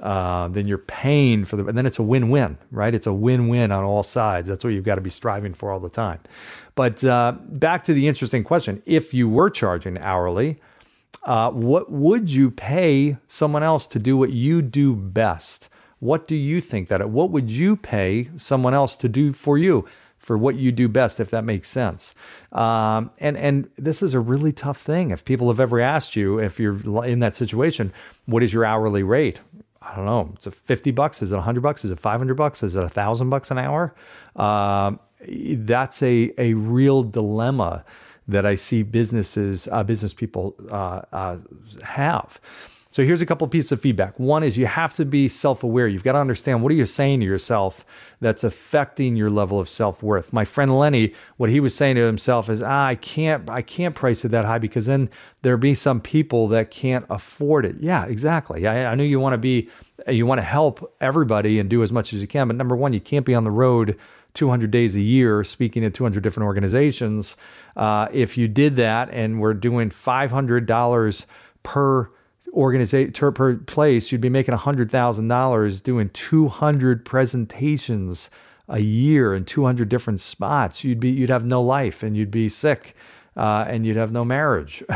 Uh, 0.00 0.46
then 0.48 0.68
you're 0.68 0.78
paying 0.78 1.44
for 1.44 1.56
the, 1.56 1.66
and 1.66 1.76
then 1.76 1.84
it's 1.84 1.98
a 1.98 2.02
win-win, 2.02 2.56
right? 2.70 2.94
It's 2.94 3.06
a 3.06 3.12
win-win 3.12 3.72
on 3.72 3.82
all 3.82 4.04
sides. 4.04 4.48
That's 4.48 4.62
what 4.62 4.72
you've 4.72 4.84
got 4.84 4.94
to 4.94 5.00
be 5.00 5.10
striving 5.10 5.54
for 5.54 5.72
all 5.72 5.80
the 5.80 5.88
time. 5.88 6.20
But 6.76 7.02
uh, 7.02 7.34
back 7.48 7.82
to 7.84 7.94
the 7.94 8.06
interesting 8.06 8.44
question: 8.44 8.80
If 8.86 9.12
you 9.12 9.28
were 9.28 9.50
charging 9.50 9.98
hourly, 9.98 10.60
uh, 11.24 11.50
what 11.50 11.90
would 11.90 12.30
you 12.30 12.50
pay 12.50 13.16
someone 13.26 13.64
else 13.64 13.88
to 13.88 13.98
do 13.98 14.16
what 14.16 14.30
you 14.30 14.62
do 14.62 14.94
best? 14.94 15.68
What 15.98 16.28
do 16.28 16.36
you 16.36 16.60
think 16.60 16.86
that 16.88 17.10
what 17.10 17.30
would 17.30 17.50
you 17.50 17.74
pay 17.74 18.30
someone 18.36 18.74
else 18.74 18.94
to 18.96 19.08
do 19.08 19.32
for 19.32 19.58
you? 19.58 19.84
For 20.28 20.36
what 20.36 20.56
you 20.56 20.72
do 20.72 20.88
best, 20.88 21.20
if 21.20 21.30
that 21.30 21.42
makes 21.42 21.70
sense, 21.70 22.14
um, 22.52 23.10
and 23.18 23.34
and 23.38 23.70
this 23.78 24.02
is 24.02 24.12
a 24.12 24.20
really 24.20 24.52
tough 24.52 24.78
thing. 24.78 25.10
If 25.10 25.24
people 25.24 25.48
have 25.48 25.58
ever 25.58 25.80
asked 25.80 26.16
you, 26.16 26.38
if 26.38 26.60
you're 26.60 27.02
in 27.06 27.20
that 27.20 27.34
situation, 27.34 27.94
what 28.26 28.42
is 28.42 28.52
your 28.52 28.66
hourly 28.66 29.02
rate? 29.02 29.40
I 29.80 29.96
don't 29.96 30.04
know. 30.04 30.34
Is 30.38 30.46
it 30.46 30.52
50 30.52 30.90
bucks? 30.90 31.22
Is 31.22 31.32
it 31.32 31.36
100 31.36 31.62
bucks? 31.62 31.82
Is 31.82 31.90
it 31.90 31.98
500 31.98 32.34
bucks? 32.34 32.62
Is 32.62 32.76
it 32.76 32.84
a 32.84 32.90
thousand 32.90 33.30
bucks 33.30 33.50
an 33.50 33.56
hour? 33.56 33.94
Uh, 34.36 34.96
that's 35.26 36.02
a, 36.02 36.30
a 36.36 36.52
real 36.52 37.04
dilemma 37.04 37.86
that 38.26 38.44
I 38.44 38.54
see 38.54 38.82
businesses, 38.82 39.66
uh, 39.72 39.82
business 39.82 40.12
people 40.12 40.56
uh, 40.70 41.00
uh 41.10 41.38
have. 41.82 42.38
So 42.90 43.04
here's 43.04 43.20
a 43.20 43.26
couple 43.26 43.46
pieces 43.48 43.70
of 43.70 43.82
feedback. 43.82 44.18
One 44.18 44.42
is 44.42 44.56
you 44.56 44.64
have 44.64 44.94
to 44.96 45.04
be 45.04 45.28
self-aware. 45.28 45.88
You've 45.88 46.04
got 46.04 46.12
to 46.12 46.18
understand 46.18 46.62
what 46.62 46.72
are 46.72 46.74
you 46.74 46.86
saying 46.86 47.20
to 47.20 47.26
yourself 47.26 47.84
that's 48.20 48.42
affecting 48.42 49.14
your 49.14 49.28
level 49.28 49.60
of 49.60 49.68
self-worth. 49.68 50.32
My 50.32 50.46
friend 50.46 50.78
Lenny, 50.78 51.12
what 51.36 51.50
he 51.50 51.60
was 51.60 51.74
saying 51.74 51.96
to 51.96 52.06
himself 52.06 52.48
is, 52.48 52.62
ah, 52.62 52.86
I 52.86 52.94
can't, 52.94 53.48
I 53.50 53.60
can't 53.60 53.94
price 53.94 54.24
it 54.24 54.30
that 54.30 54.46
high 54.46 54.58
because 54.58 54.86
then 54.86 55.10
there'll 55.42 55.58
be 55.58 55.74
some 55.74 56.00
people 56.00 56.48
that 56.48 56.70
can't 56.70 57.04
afford 57.10 57.66
it. 57.66 57.76
Yeah, 57.78 58.06
exactly. 58.06 58.66
I, 58.66 58.92
I 58.92 58.94
know 58.94 59.04
you 59.04 59.20
want 59.20 59.34
to 59.34 59.38
be, 59.38 59.68
you 60.08 60.24
want 60.24 60.38
to 60.38 60.44
help 60.44 60.94
everybody 60.98 61.58
and 61.58 61.68
do 61.68 61.82
as 61.82 61.92
much 61.92 62.14
as 62.14 62.22
you 62.22 62.26
can, 62.26 62.48
but 62.48 62.56
number 62.56 62.74
one, 62.74 62.94
you 62.94 63.00
can't 63.00 63.26
be 63.26 63.34
on 63.34 63.44
the 63.44 63.50
road 63.50 63.98
200 64.32 64.70
days 64.70 64.96
a 64.96 65.00
year 65.00 65.44
speaking 65.44 65.84
at 65.84 65.92
200 65.92 66.22
different 66.22 66.46
organizations. 66.46 67.36
Uh, 67.76 68.08
if 68.12 68.38
you 68.38 68.48
did 68.48 68.76
that 68.76 69.10
and 69.12 69.40
we're 69.40 69.52
doing 69.52 69.90
$500 69.90 71.26
per 71.62 72.10
organization 72.52 73.12
per 73.12 73.56
place, 73.56 74.10
you'd 74.10 74.20
be 74.20 74.28
making 74.28 74.54
$100,000 74.54 75.82
doing 75.82 76.10
200 76.10 77.04
presentations 77.04 78.30
a 78.68 78.80
year 78.80 79.34
in 79.34 79.44
200 79.44 79.88
different 79.88 80.20
spots. 80.20 80.84
You'd 80.84 81.00
be 81.00 81.10
you'd 81.10 81.30
have 81.30 81.44
no 81.44 81.62
life 81.62 82.02
and 82.02 82.16
you'd 82.16 82.30
be 82.30 82.48
sick 82.48 82.94
uh, 83.36 83.64
and 83.66 83.86
you'd 83.86 83.96
have 83.96 84.12
no 84.12 84.24
marriage. 84.24 84.82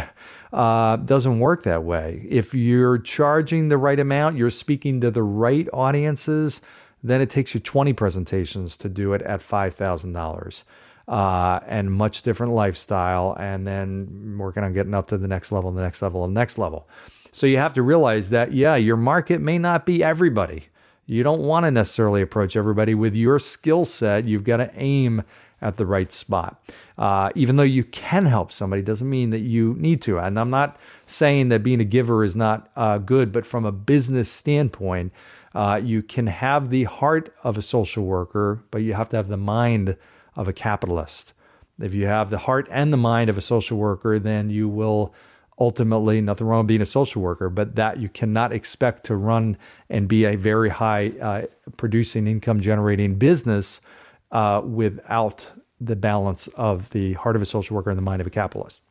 Uh, 0.53 0.97
doesn't 0.97 1.39
work 1.39 1.63
that 1.63 1.83
way. 1.83 2.27
If 2.29 2.53
you're 2.53 2.99
charging 2.99 3.71
the 3.71 3.79
right 3.79 3.99
amount, 3.99 4.37
you're 4.37 4.51
speaking 4.51 5.01
to 5.01 5.11
the 5.11 5.23
right 5.23 5.67
audiences, 5.73 6.61
then 7.03 7.23
it 7.23 7.31
takes 7.31 7.55
you 7.55 7.61
20 7.61 7.95
presentations 7.95 8.77
to 8.77 8.91
do 8.91 9.15
it 9.15 9.23
at 9.23 9.41
$5,000. 9.41 10.65
Uh, 11.09 11.61
and 11.67 11.91
much 11.91 12.21
different 12.21 12.53
lifestyle, 12.53 13.35
and 13.41 13.67
then 13.67 14.37
working 14.39 14.63
on 14.63 14.75
getting 14.75 14.95
up 14.95 15.09
to 15.09 15.17
the 15.17 15.27
next 15.27 15.53
level, 15.53 15.73
the 15.73 15.81
next 15.81 16.03
level, 16.03 16.27
the 16.27 16.35
next 16.35 16.59
level. 16.59 16.87
So 17.33 17.47
you 17.47 17.57
have 17.57 17.75
to 17.75 17.83
realize 17.83 18.29
that, 18.29 18.53
yeah, 18.53 18.77
your 18.77 18.97
market 18.97 19.41
may 19.41 19.59
not 19.59 19.87
be 19.87 20.05
everybody. 20.05 20.67
You 21.07 21.23
don't 21.23 21.41
want 21.41 21.65
to 21.65 21.71
necessarily 21.71 22.23
approach 22.23 22.57
everybody 22.57 22.95
with 22.95 23.17
your 23.17 23.39
skill 23.39 23.85
set. 23.85 24.27
You've 24.27 24.45
got 24.45 24.59
to 24.59 24.71
aim 24.77 25.25
at 25.61 25.77
the 25.79 25.87
right 25.87 26.13
spot. 26.13 26.63
Uh, 26.99 27.31
even 27.35 27.57
though 27.57 27.63
you 27.63 27.85
can 27.85 28.27
help 28.27 28.53
somebody, 28.53 28.83
doesn't 28.83 29.09
mean 29.09 29.31
that 29.31 29.41
you 29.41 29.75
need 29.79 30.03
to. 30.03 30.19
And 30.19 30.39
I'm 30.39 30.51
not 30.51 30.77
saying 31.07 31.49
that 31.49 31.63
being 31.63 31.81
a 31.81 31.85
giver 31.85 32.23
is 32.23 32.37
not 32.37 32.71
uh, 32.77 32.99
good, 32.99 33.33
but 33.33 33.47
from 33.47 33.65
a 33.65 33.73
business 33.73 34.31
standpoint, 34.31 35.13
uh, 35.55 35.81
you 35.83 36.03
can 36.03 36.27
have 36.27 36.71
the 36.71 36.85
heart 36.85 37.35
of 37.43 37.57
a 37.57 37.63
social 37.63 38.05
worker, 38.05 38.63
but 38.71 38.83
you 38.83 38.93
have 38.95 39.09
to 39.11 39.17
have 39.17 39.29
the 39.29 39.37
mind 39.37 39.97
of 40.37 40.49
a 40.49 40.53
capitalist. 40.53 41.33
If 41.81 41.95
you 41.95 42.07
have 42.07 42.31
the 42.31 42.39
heart 42.39 42.69
and 42.71 42.93
the 42.93 42.99
mind 42.99 43.31
of 43.31 43.39
a 43.39 43.43
social 43.43 43.79
worker, 43.79 44.19
then 44.19 44.51
you 44.51 44.69
will 44.69 45.15
ultimately 45.63 46.21
nothing 46.21 46.45
wrong 46.45 46.65
with 46.65 46.67
being 46.67 46.83
a 46.83 46.87
social 46.87 47.23
worker, 47.23 47.49
but 47.49 47.77
that 47.77 48.01
you 48.01 48.09
cannot 48.09 48.53
expect 48.53 49.05
to 49.05 49.15
run 49.15 49.57
and 49.89 50.09
be 50.09 50.25
a 50.25 50.35
very 50.35 50.71
high 50.71 51.13
uh, 51.21 51.43
producing 51.77 52.27
income 52.27 52.59
generating 52.59 53.15
business 53.15 53.81
uh, 54.33 54.61
without 54.65 55.53
the 55.81 55.95
balance 55.95 56.49
of 56.49 56.91
the 56.91 57.13
heart 57.13 57.37
of 57.37 57.43
a 57.43 57.47
social 57.47 57.77
worker 57.77 57.91
and 57.91 57.99
the 57.99 58.03
mind 58.03 58.21
of 58.21 58.27
a 58.27 58.31
capitalist. 58.31 58.83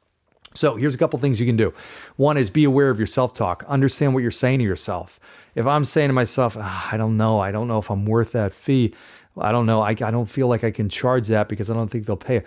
So 0.53 0.77
here's 0.77 0.95
a 0.95 0.97
couple 0.97 1.19
things 1.19 1.41
you 1.41 1.45
can 1.45 1.57
do. 1.57 1.73
One 2.15 2.37
is 2.37 2.49
be 2.49 2.63
aware 2.63 2.89
of 2.89 2.97
your 2.99 3.05
self 3.05 3.33
talk. 3.33 3.65
Understand 3.67 4.13
what 4.13 4.21
you're 4.21 4.31
saying 4.31 4.59
to 4.59 4.65
yourself. 4.65 5.19
If 5.55 5.67
I'm 5.67 5.83
saying 5.83 6.07
to 6.07 6.13
myself, 6.13 6.55
ah, 6.57 6.89
I 6.89 6.95
don't 6.95 7.17
know, 7.17 7.41
I 7.41 7.51
don't 7.51 7.67
know 7.67 7.79
if 7.79 7.91
I'm 7.91 8.05
worth 8.05 8.31
that 8.31 8.53
fee. 8.53 8.93
I 9.37 9.51
don't 9.51 9.65
know. 9.65 9.81
I, 9.81 9.89
I 9.89 10.11
don't 10.11 10.29
feel 10.29 10.47
like 10.47 10.63
I 10.63 10.71
can 10.71 10.87
charge 10.87 11.27
that 11.27 11.49
because 11.49 11.69
I 11.69 11.73
don't 11.73 11.89
think 11.89 12.05
they'll 12.05 12.15
pay 12.15 12.43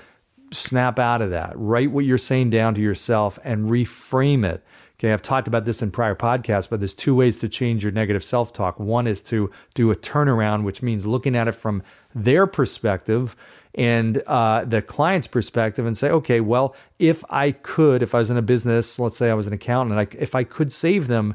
snap 0.55 0.99
out 0.99 1.23
of 1.23 1.31
that. 1.31 1.53
Write 1.55 1.91
what 1.91 2.05
you're 2.05 2.19
saying 2.19 2.51
down 2.51 2.75
to 2.75 2.81
yourself 2.81 3.39
and 3.45 3.71
reframe 3.71 4.45
it. 4.45 4.63
Okay, 4.99 5.13
I've 5.13 5.23
talked 5.23 5.49
about 5.49 5.65
this 5.65 5.83
in 5.83 5.91
prior 5.91 6.15
podcasts, 6.15 6.71
but 6.71 6.81
there's 6.81 6.95
two 6.95 7.15
ways 7.15 7.39
to 7.39 7.49
change 7.49 7.83
your 7.83 7.93
negative 7.93 8.23
self 8.23 8.53
talk. 8.53 8.79
One 8.79 9.07
is 9.07 9.23
to 9.25 9.51
do 9.75 9.91
a 9.91 9.97
turnaround, 9.97 10.63
which 10.63 10.83
means 10.83 11.05
looking 11.05 11.35
at 11.35 11.49
it 11.49 11.53
from 11.53 11.83
their 12.15 12.47
perspective 12.47 13.35
and 13.75 14.23
uh, 14.27 14.65
the 14.65 14.81
client's 14.81 15.27
perspective 15.27 15.85
and 15.85 15.99
say, 15.99 16.09
okay, 16.11 16.41
well, 16.41 16.77
if 16.99 17.25
I 17.29 17.51
could, 17.51 18.03
if 18.03 18.15
I 18.15 18.19
was 18.19 18.31
in 18.31 18.37
a 18.37 18.43
business, 18.43 18.99
let's 18.99 19.17
say 19.17 19.31
I 19.31 19.35
was 19.35 19.49
an 19.49 19.53
accountant, 19.53 19.99
I, 19.99 20.17
if 20.17 20.35
I 20.35 20.45
could 20.45 20.73
save 20.73 21.09
them, 21.09 21.35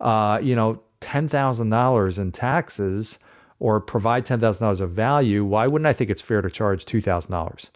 uh, 0.00 0.38
you 0.40 0.54
know, 0.54 0.82
$10,000 1.00 2.18
in 2.18 2.32
taxes 2.32 3.18
or 3.58 3.80
provide 3.80 4.24
$10,000 4.24 4.80
of 4.80 4.90
value, 4.92 5.44
why 5.44 5.66
wouldn't 5.66 5.86
I 5.86 5.92
think 5.92 6.10
it's 6.10 6.22
fair 6.22 6.42
to 6.42 6.50
charge 6.50 6.84
$2,000? 6.84 7.68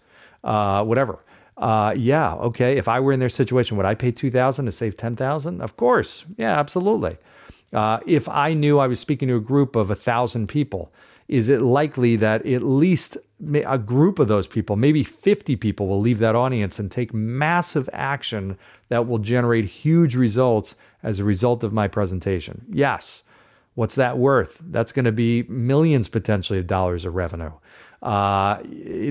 Uh, 0.44 0.84
whatever. 0.84 1.24
Uh, 1.56 1.94
yeah, 1.96 2.34
okay. 2.34 2.76
If 2.76 2.88
I 2.88 3.00
were 3.00 3.12
in 3.12 3.20
their 3.20 3.28
situation, 3.28 3.76
would 3.76 3.86
I 3.86 3.94
pay 3.94 4.12
two 4.12 4.30
thousand 4.30 4.66
to 4.66 4.72
save 4.72 4.96
ten 4.96 5.16
thousand? 5.16 5.60
Of 5.60 5.76
course, 5.76 6.24
yeah, 6.36 6.58
absolutely. 6.58 7.16
Uh, 7.72 7.98
if 8.06 8.28
I 8.28 8.54
knew 8.54 8.78
I 8.78 8.86
was 8.86 9.00
speaking 9.00 9.28
to 9.28 9.36
a 9.36 9.40
group 9.40 9.74
of 9.74 9.90
a 9.90 9.94
thousand 9.96 10.48
people, 10.48 10.92
is 11.26 11.48
it 11.48 11.62
likely 11.62 12.16
that 12.16 12.46
at 12.46 12.62
least 12.62 13.16
a 13.66 13.78
group 13.78 14.18
of 14.18 14.28
those 14.28 14.46
people, 14.46 14.76
maybe 14.76 15.02
50 15.02 15.56
people, 15.56 15.88
will 15.88 16.00
leave 16.00 16.18
that 16.18 16.36
audience 16.36 16.78
and 16.78 16.90
take 16.90 17.12
massive 17.12 17.88
action 17.92 18.56
that 18.88 19.08
will 19.08 19.18
generate 19.18 19.64
huge 19.64 20.14
results 20.14 20.76
as 21.02 21.18
a 21.18 21.24
result 21.24 21.64
of 21.64 21.72
my 21.72 21.88
presentation? 21.88 22.64
Yes. 22.70 23.22
What's 23.74 23.96
that 23.96 24.18
worth? 24.18 24.58
That's 24.60 24.92
going 24.92 25.04
to 25.04 25.12
be 25.12 25.42
millions 25.44 26.08
potentially 26.08 26.60
of 26.60 26.66
dollars 26.68 27.04
of 27.04 27.16
revenue. 27.16 27.52
Uh, 28.04 28.60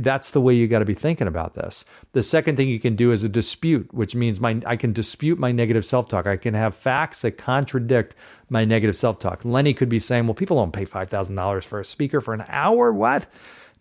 that's 0.02 0.30
the 0.30 0.40
way 0.40 0.54
you 0.54 0.68
got 0.68 0.80
to 0.80 0.86
be 0.86 0.94
thinking 0.94 1.26
about 1.26 1.56
this. 1.56 1.84
The 2.12 2.22
second 2.22 2.58
thing 2.58 2.70
you 2.70 2.80
can 2.80 2.96
do 2.96 3.12
is 3.12 3.24
a 3.24 3.30
dispute, 3.30 3.92
which 3.92 4.14
means 4.14 4.40
my 4.40 4.62
I 4.68 4.76
can 4.76 4.94
dispute 4.94 5.40
my 5.40 5.52
negative 5.52 5.84
self 5.84 6.08
talk. 6.08 6.28
I 6.28 6.38
can 6.38 6.54
have 6.54 6.76
facts 6.76 7.24
that 7.24 7.36
contradict 7.36 8.16
my 8.50 8.66
negative 8.66 8.96
self 8.96 9.18
talk. 9.18 9.44
Lenny 9.44 9.74
could 9.74 9.90
be 9.90 9.98
saying, 9.98 10.28
"Well, 10.28 10.36
people 10.36 10.58
don't 10.58 10.72
pay 10.72 10.86
five 10.86 11.10
thousand 11.10 11.36
dollars 11.36 11.66
for 11.66 11.80
a 11.80 11.86
speaker 11.86 12.22
for 12.22 12.36
an 12.36 12.46
hour. 12.48 12.94
What? 12.94 13.26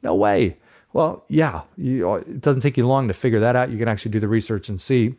No 0.03 0.15
way." 0.15 0.57
Well, 0.95 1.25
yeah, 1.29 1.63
you, 1.77 2.15
it 2.15 2.41
doesn't 2.41 2.63
take 2.63 2.79
you 2.79 2.87
long 2.87 3.09
to 3.09 3.15
figure 3.15 3.41
that 3.41 3.55
out. 3.55 3.71
You 3.71 3.79
can 3.79 3.89
actually 3.89 4.13
do 4.13 4.21
the 4.21 4.29
research 4.29 4.71
and 4.71 4.81
see 4.81 5.15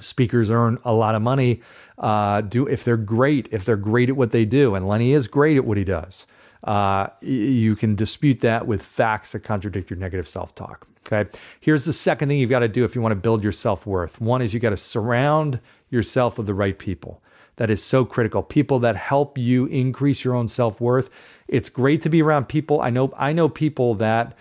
speakers 0.00 0.50
earn 0.50 0.78
a 0.84 0.92
lot 0.92 1.14
of 1.14 1.22
money. 1.22 1.62
Uh, 1.98 2.40
do 2.40 2.66
if 2.66 2.82
they're 2.82 2.96
great, 2.96 3.48
if 3.52 3.64
they're 3.64 3.76
great 3.76 4.08
at 4.08 4.16
what 4.16 4.32
they 4.32 4.44
do, 4.44 4.74
and 4.74 4.88
Lenny 4.88 5.12
is 5.12 5.28
great 5.28 5.56
at 5.56 5.64
what 5.64 5.78
he 5.78 5.84
does 5.84 6.26
uh, 6.64 7.08
you 7.20 7.74
can 7.76 7.94
dispute 7.94 8.40
that 8.40 8.66
with 8.66 8.82
facts 8.82 9.32
that 9.32 9.40
contradict 9.40 9.90
your 9.90 9.98
negative 9.98 10.28
self 10.28 10.54
talk. 10.54 10.86
Okay. 11.06 11.28
Here's 11.58 11.84
the 11.84 11.92
second 11.92 12.28
thing 12.28 12.38
you've 12.38 12.50
got 12.50 12.60
to 12.60 12.68
do 12.68 12.84
if 12.84 12.94
you 12.94 13.00
want 13.00 13.12
to 13.12 13.16
build 13.16 13.42
your 13.42 13.52
self 13.52 13.86
worth. 13.86 14.20
One 14.20 14.42
is 14.42 14.52
you 14.52 14.60
got 14.60 14.70
to 14.70 14.76
surround 14.76 15.60
yourself 15.88 16.36
with 16.36 16.46
the 16.46 16.54
right 16.54 16.78
people. 16.78 17.22
That 17.56 17.70
is 17.70 17.82
so 17.82 18.04
critical. 18.04 18.42
People 18.42 18.78
that 18.80 18.96
help 18.96 19.36
you 19.36 19.66
increase 19.66 20.24
your 20.24 20.34
own 20.34 20.48
self 20.48 20.80
worth. 20.80 21.10
It's 21.48 21.68
great 21.68 22.00
to 22.02 22.08
be 22.08 22.22
around 22.22 22.48
people. 22.48 22.80
I 22.80 22.90
know. 22.90 23.12
I 23.16 23.32
know 23.32 23.48
people 23.48 23.94
that 23.96 24.34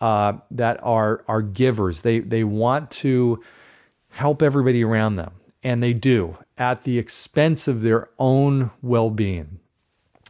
uh, 0.00 0.34
that 0.50 0.80
are 0.82 1.24
are 1.28 1.42
givers. 1.42 2.02
They 2.02 2.18
they 2.18 2.44
want 2.44 2.90
to 2.92 3.42
help 4.10 4.42
everybody 4.42 4.84
around 4.84 5.16
them, 5.16 5.32
and 5.62 5.82
they 5.82 5.92
do 5.92 6.36
at 6.58 6.82
the 6.82 6.98
expense 6.98 7.66
of 7.66 7.82
their 7.82 8.08
own 8.18 8.70
well 8.82 9.10
being 9.10 9.59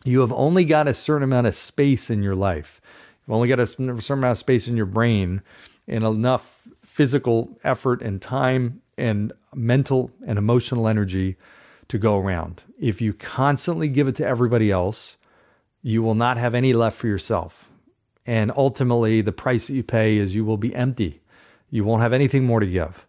you 0.04 0.21
have 0.21 0.33
only 0.33 0.64
got 0.64 0.88
a 0.88 0.95
certain 0.95 1.23
amount 1.23 1.47
of 1.47 1.54
space 1.54 2.11
in 2.11 2.23
your 2.23 2.35
life. 2.35 2.80
You've 3.26 3.35
only 3.35 3.49
got 3.49 3.61
a 3.61 3.66
certain 3.66 3.90
amount 3.90 4.25
of 4.25 4.38
space 4.38 4.66
in 4.66 4.76
your 4.76 4.87
brain 4.87 5.42
and 5.87 6.04
enough 6.04 6.69
physical 6.85 7.59
effort 7.64 8.02
and 8.02 8.21
time 8.21 8.83
and 8.97 9.33
mental 9.54 10.11
and 10.26 10.38
emotional 10.38 10.88
energy 10.88 11.37
to 11.88 11.99
go 11.99 12.19
around. 12.19 12.62
If 12.78 13.00
you 13.00 13.12
constantly 13.12 13.88
give 13.88 14.09
it 14.09 14.16
to 14.16 14.26
everybody 14.26 14.71
else, 14.71 15.16
you 15.83 16.02
will 16.02 16.14
not 16.14 16.37
have 16.37 16.54
any 16.54 16.73
left 16.73 16.97
for 16.97 17.07
yourself. 17.07 17.69
And 18.26 18.52
ultimately, 18.57 19.23
the 19.23 19.33
price 19.33 19.66
that 19.66 19.75
you 19.75 19.83
pay 19.83 20.19
is 20.19 20.35
you 20.35 20.45
will 20.45 20.59
be 20.59 20.75
empty. 20.75 21.21
You 21.71 21.85
won't 21.85 22.02
have 22.02 22.12
anything 22.12 22.45
more 22.45 22.61
to 22.61 22.66
give. 22.66 23.07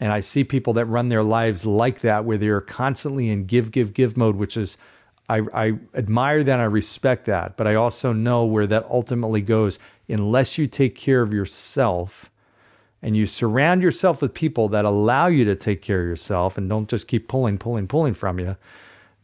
And 0.00 0.12
I 0.12 0.20
see 0.20 0.44
people 0.44 0.72
that 0.74 0.86
run 0.86 1.08
their 1.08 1.22
lives 1.22 1.66
like 1.66 2.00
that, 2.00 2.24
where 2.24 2.38
they're 2.38 2.60
constantly 2.60 3.28
in 3.28 3.44
give, 3.44 3.70
give, 3.70 3.92
give 3.92 4.16
mode, 4.16 4.36
which 4.36 4.56
is 4.56 4.76
I, 5.32 5.66
I 5.68 5.78
admire 5.94 6.42
that. 6.44 6.60
I 6.60 6.64
respect 6.64 7.24
that. 7.26 7.56
But 7.56 7.66
I 7.66 7.74
also 7.74 8.12
know 8.12 8.44
where 8.44 8.66
that 8.66 8.86
ultimately 8.90 9.40
goes. 9.40 9.78
Unless 10.08 10.58
you 10.58 10.66
take 10.66 10.94
care 10.94 11.22
of 11.22 11.32
yourself 11.32 12.30
and 13.00 13.16
you 13.16 13.26
surround 13.26 13.82
yourself 13.82 14.20
with 14.20 14.34
people 14.34 14.68
that 14.68 14.84
allow 14.84 15.26
you 15.26 15.44
to 15.44 15.56
take 15.56 15.82
care 15.82 16.02
of 16.02 16.06
yourself 16.06 16.58
and 16.58 16.68
don't 16.68 16.88
just 16.88 17.08
keep 17.08 17.28
pulling, 17.28 17.58
pulling, 17.58 17.88
pulling 17.88 18.14
from 18.14 18.38
you, 18.38 18.56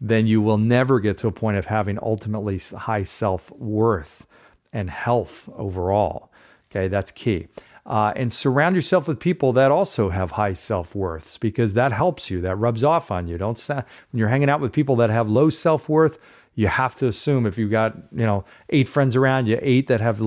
then 0.01 0.27
you 0.27 0.41
will 0.41 0.59
never 0.59 1.01
get 1.01 1.19
to 1.19 1.29
a 1.29 1.33
point 1.33 1.57
of 1.57 1.67
having 1.67 1.99
ultimately 2.01 2.59
high 2.59 3.03
self 3.03 3.51
worth 3.53 4.27
and 4.73 4.91
health 4.91 5.49
overall. 5.57 6.31
Okay, 6.71 6.89
that's 6.89 7.11
key. 7.11 7.49
Uh, 7.89 8.13
and 8.17 8.35
surround 8.35 8.77
yourself 8.77 9.09
with 9.09 9.19
people 9.19 9.55
that 9.55 9.71
also 9.71 10.11
have 10.11 10.33
high 10.33 10.53
self 10.53 10.95
worths 10.95 11.39
because 11.39 11.73
that 11.73 11.91
helps 11.91 12.29
you. 12.29 12.41
That 12.43 12.57
rubs 12.57 12.85
off 12.85 13.11
on 13.11 13.29
you. 13.29 13.39
Don't 13.39 13.57
sa- 13.57 13.83
when 14.13 14.19
you're 14.19 14.29
hanging 14.29 14.51
out 14.51 14.61
with 14.61 14.75
people 14.75 14.95
that 14.97 15.09
have 15.09 15.29
low 15.29 15.49
self 15.49 15.89
worth. 15.89 16.19
You 16.55 16.67
have 16.67 16.95
to 16.97 17.07
assume 17.07 17.47
if 17.47 17.57
you've 17.57 17.71
got 17.71 17.97
you 18.13 18.27
know 18.27 18.45
eight 18.69 18.89
friends 18.89 19.17
around 19.17 19.47
you, 19.47 19.59
eight 19.63 19.87
that 19.87 20.03
have 20.03 20.21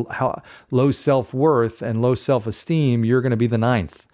low 0.72 0.92
self 0.92 1.36
worth 1.36 1.84
and 1.84 2.02
low 2.02 2.16
self 2.16 2.48
esteem, 2.48 3.06
you're 3.06 3.22
going 3.22 3.30
to 3.30 3.38
be 3.38 3.48
the 3.48 3.60
ninth. 3.60 4.08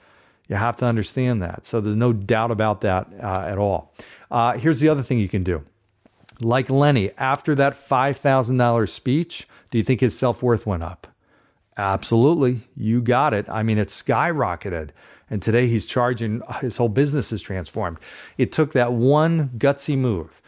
You 0.50 0.58
have 0.58 0.78
to 0.78 0.86
understand 0.86 1.42
that. 1.42 1.66
So 1.66 1.80
there's 1.80 1.96
no 1.96 2.14
doubt 2.14 2.52
about 2.52 2.82
that 2.82 3.08
uh, 3.22 3.46
at 3.48 3.58
all. 3.58 3.94
Uh, 4.30 4.58
here's 4.58 4.80
the 4.80 4.90
other 4.90 5.04
thing 5.04 5.20
you 5.20 5.30
can 5.30 5.44
do. 5.44 5.64
Like 6.40 6.70
Lenny, 6.70 7.12
after 7.18 7.56
that 7.56 7.74
$5,000 7.74 8.90
speech, 8.90 9.48
do 9.72 9.78
you 9.78 9.84
think 9.84 10.02
his 10.02 10.18
self 10.18 10.44
worth 10.44 10.66
went 10.66 10.84
up? 10.84 11.08
Absolutely. 11.78 12.62
You 12.76 13.02
got 13.02 13.34
it. 13.34 13.48
I 13.48 13.64
mean, 13.64 13.78
it 13.78 13.90
skyrocketed. 13.90 14.90
And 15.30 15.42
today 15.42 15.68
he's 15.68 15.86
charging, 15.86 16.42
his 16.62 16.78
whole 16.78 16.90
business 16.90 17.32
is 17.32 17.42
transformed. 17.42 17.98
It 18.38 18.52
took 18.52 18.74
that 18.74 18.94
one 18.94 19.50
gutsy 19.58 19.98
move, 19.98 20.42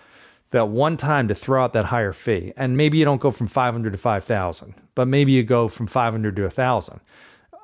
that 0.51 0.69
one 0.69 0.97
time 0.97 1.27
to 1.27 1.35
throw 1.35 1.63
out 1.63 1.73
that 1.73 1.85
higher 1.85 2.13
fee. 2.13 2.53
And 2.57 2.77
maybe 2.77 2.97
you 2.97 3.05
don't 3.05 3.21
go 3.21 3.31
from 3.31 3.47
500 3.47 3.91
to 3.91 3.97
5,000, 3.97 4.73
but 4.95 5.07
maybe 5.07 5.33
you 5.33 5.43
go 5.43 5.67
from 5.67 5.87
500 5.87 6.35
to 6.37 6.41
1,000. 6.43 7.01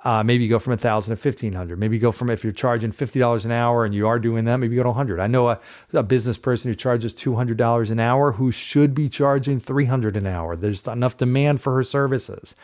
Uh, 0.03 0.22
maybe 0.24 0.43
you 0.43 0.50
go 0.51 0.60
from 0.60 0.74
a 0.74 0.77
thousand 0.77 1.15
to 1.15 1.19
fifteen 1.19 1.53
hundred. 1.53 1.79
Maybe 1.79 1.95
you 1.95 2.01
go 2.01 2.12
from 2.12 2.29
if 2.29 2.43
you're 2.43 2.53
charging 2.53 2.91
fifty 2.91 3.17
dollars 3.17 3.43
an 3.43 3.50
hour 3.51 3.86
and 3.86 3.95
you 3.95 4.07
are 4.07 4.19
doing 4.19 4.45
that, 4.45 4.57
maybe 4.57 4.75
you 4.75 4.84
go 4.84 4.88
to 4.88 4.93
hundred. 4.93 5.19
I 5.19 5.25
know 5.25 5.50
a, 5.50 5.60
a 5.93 6.03
business 6.03 6.38
person 6.38 6.69
who 6.69 6.75
charges 6.75 7.12
two 7.12 7.34
hundred 7.34 7.57
dollars 7.57 7.89
an 7.89 8.00
hour 8.00 8.34
who 8.34 8.51
should 8.51 8.93
be 8.93 9.10
charging 9.10 9.60
three 9.60 9.86
hundred 9.86 10.15
an 10.15 10.27
hour. 10.27 10.55
There's 10.55 10.86
enough 10.86 11.17
demand 11.17 11.60
for 11.60 11.74
her 11.74 11.84
services, 11.84 12.55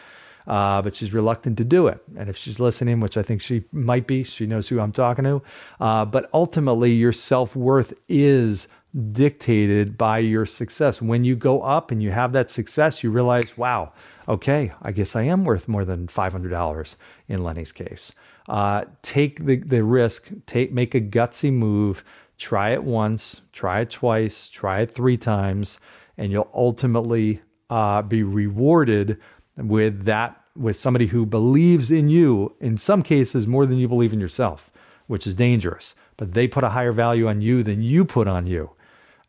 uh, 0.48 0.82
but 0.82 0.96
she's 0.96 1.14
reluctant 1.14 1.58
to 1.58 1.66
do 1.66 1.88
it. 1.88 2.04
And 2.18 2.30
if 2.30 2.38
she's 2.38 2.60
listening, 2.60 3.00
which 3.00 3.18
I 3.18 3.24
think 3.24 3.42
she 3.42 3.66
might 3.72 4.08
be, 4.08 4.24
she 4.24 4.46
knows 4.46 4.70
who 4.70 4.80
I'm 4.80 4.92
talking 4.92 5.26
to. 5.26 5.42
Uh, 5.80 6.06
but 6.06 6.30
ultimately, 6.34 6.94
your 6.94 7.14
self 7.14 7.56
worth 7.56 7.94
is 8.08 8.68
dictated 9.12 9.98
by 9.98 10.20
your 10.20 10.46
success. 10.46 11.02
When 11.02 11.24
you 11.24 11.36
go 11.36 11.62
up 11.62 11.92
and 11.92 12.04
you 12.04 12.12
have 12.12 12.34
that 12.34 12.50
success, 12.50 13.04
you 13.04 13.12
realize, 13.12 13.58
wow 13.58 13.94
okay, 14.32 14.72
I 14.82 14.92
guess 14.92 15.16
I 15.16 15.24
am 15.24 15.44
worth 15.44 15.68
more 15.68 15.84
than 15.84 16.08
$500 16.08 16.96
in 17.28 17.44
Lenny's 17.44 17.74
case. 17.74 18.14
Uh, 18.48 18.86
take 19.02 19.46
the, 19.46 19.58
the 19.58 19.84
risk, 19.84 20.32
take, 20.46 20.72
make 20.72 20.96
a 20.96 21.02
gutsy 21.02 21.52
move, 21.52 22.04
try 22.38 22.72
it 22.72 22.84
once, 22.84 23.42
try 23.52 23.82
it 23.82 23.90
twice, 23.90 24.48
try 24.48 24.82
it 24.82 24.96
three 24.96 25.18
times, 25.18 25.80
and 26.18 26.32
you'll 26.32 26.50
ultimately 26.54 27.42
uh, 27.70 28.02
be 28.02 28.24
rewarded 28.24 29.20
with 29.62 30.06
that, 30.06 30.42
with 30.56 30.76
somebody 30.76 31.08
who 31.08 31.26
believes 31.26 31.92
in 31.92 32.10
you, 32.10 32.56
in 32.60 32.78
some 32.78 33.04
cases, 33.04 33.48
more 33.48 33.66
than 33.66 33.78
you 33.78 33.88
believe 33.88 34.14
in 34.14 34.20
yourself, 34.20 34.72
which 35.08 35.26
is 35.26 35.36
dangerous. 35.36 35.96
But 36.18 36.34
they 36.34 36.48
put 36.48 36.64
a 36.64 36.70
higher 36.70 36.92
value 36.92 37.28
on 37.28 37.42
you 37.42 37.64
than 37.64 37.82
you 37.82 38.06
put 38.06 38.28
on 38.28 38.48
you. 38.48 38.72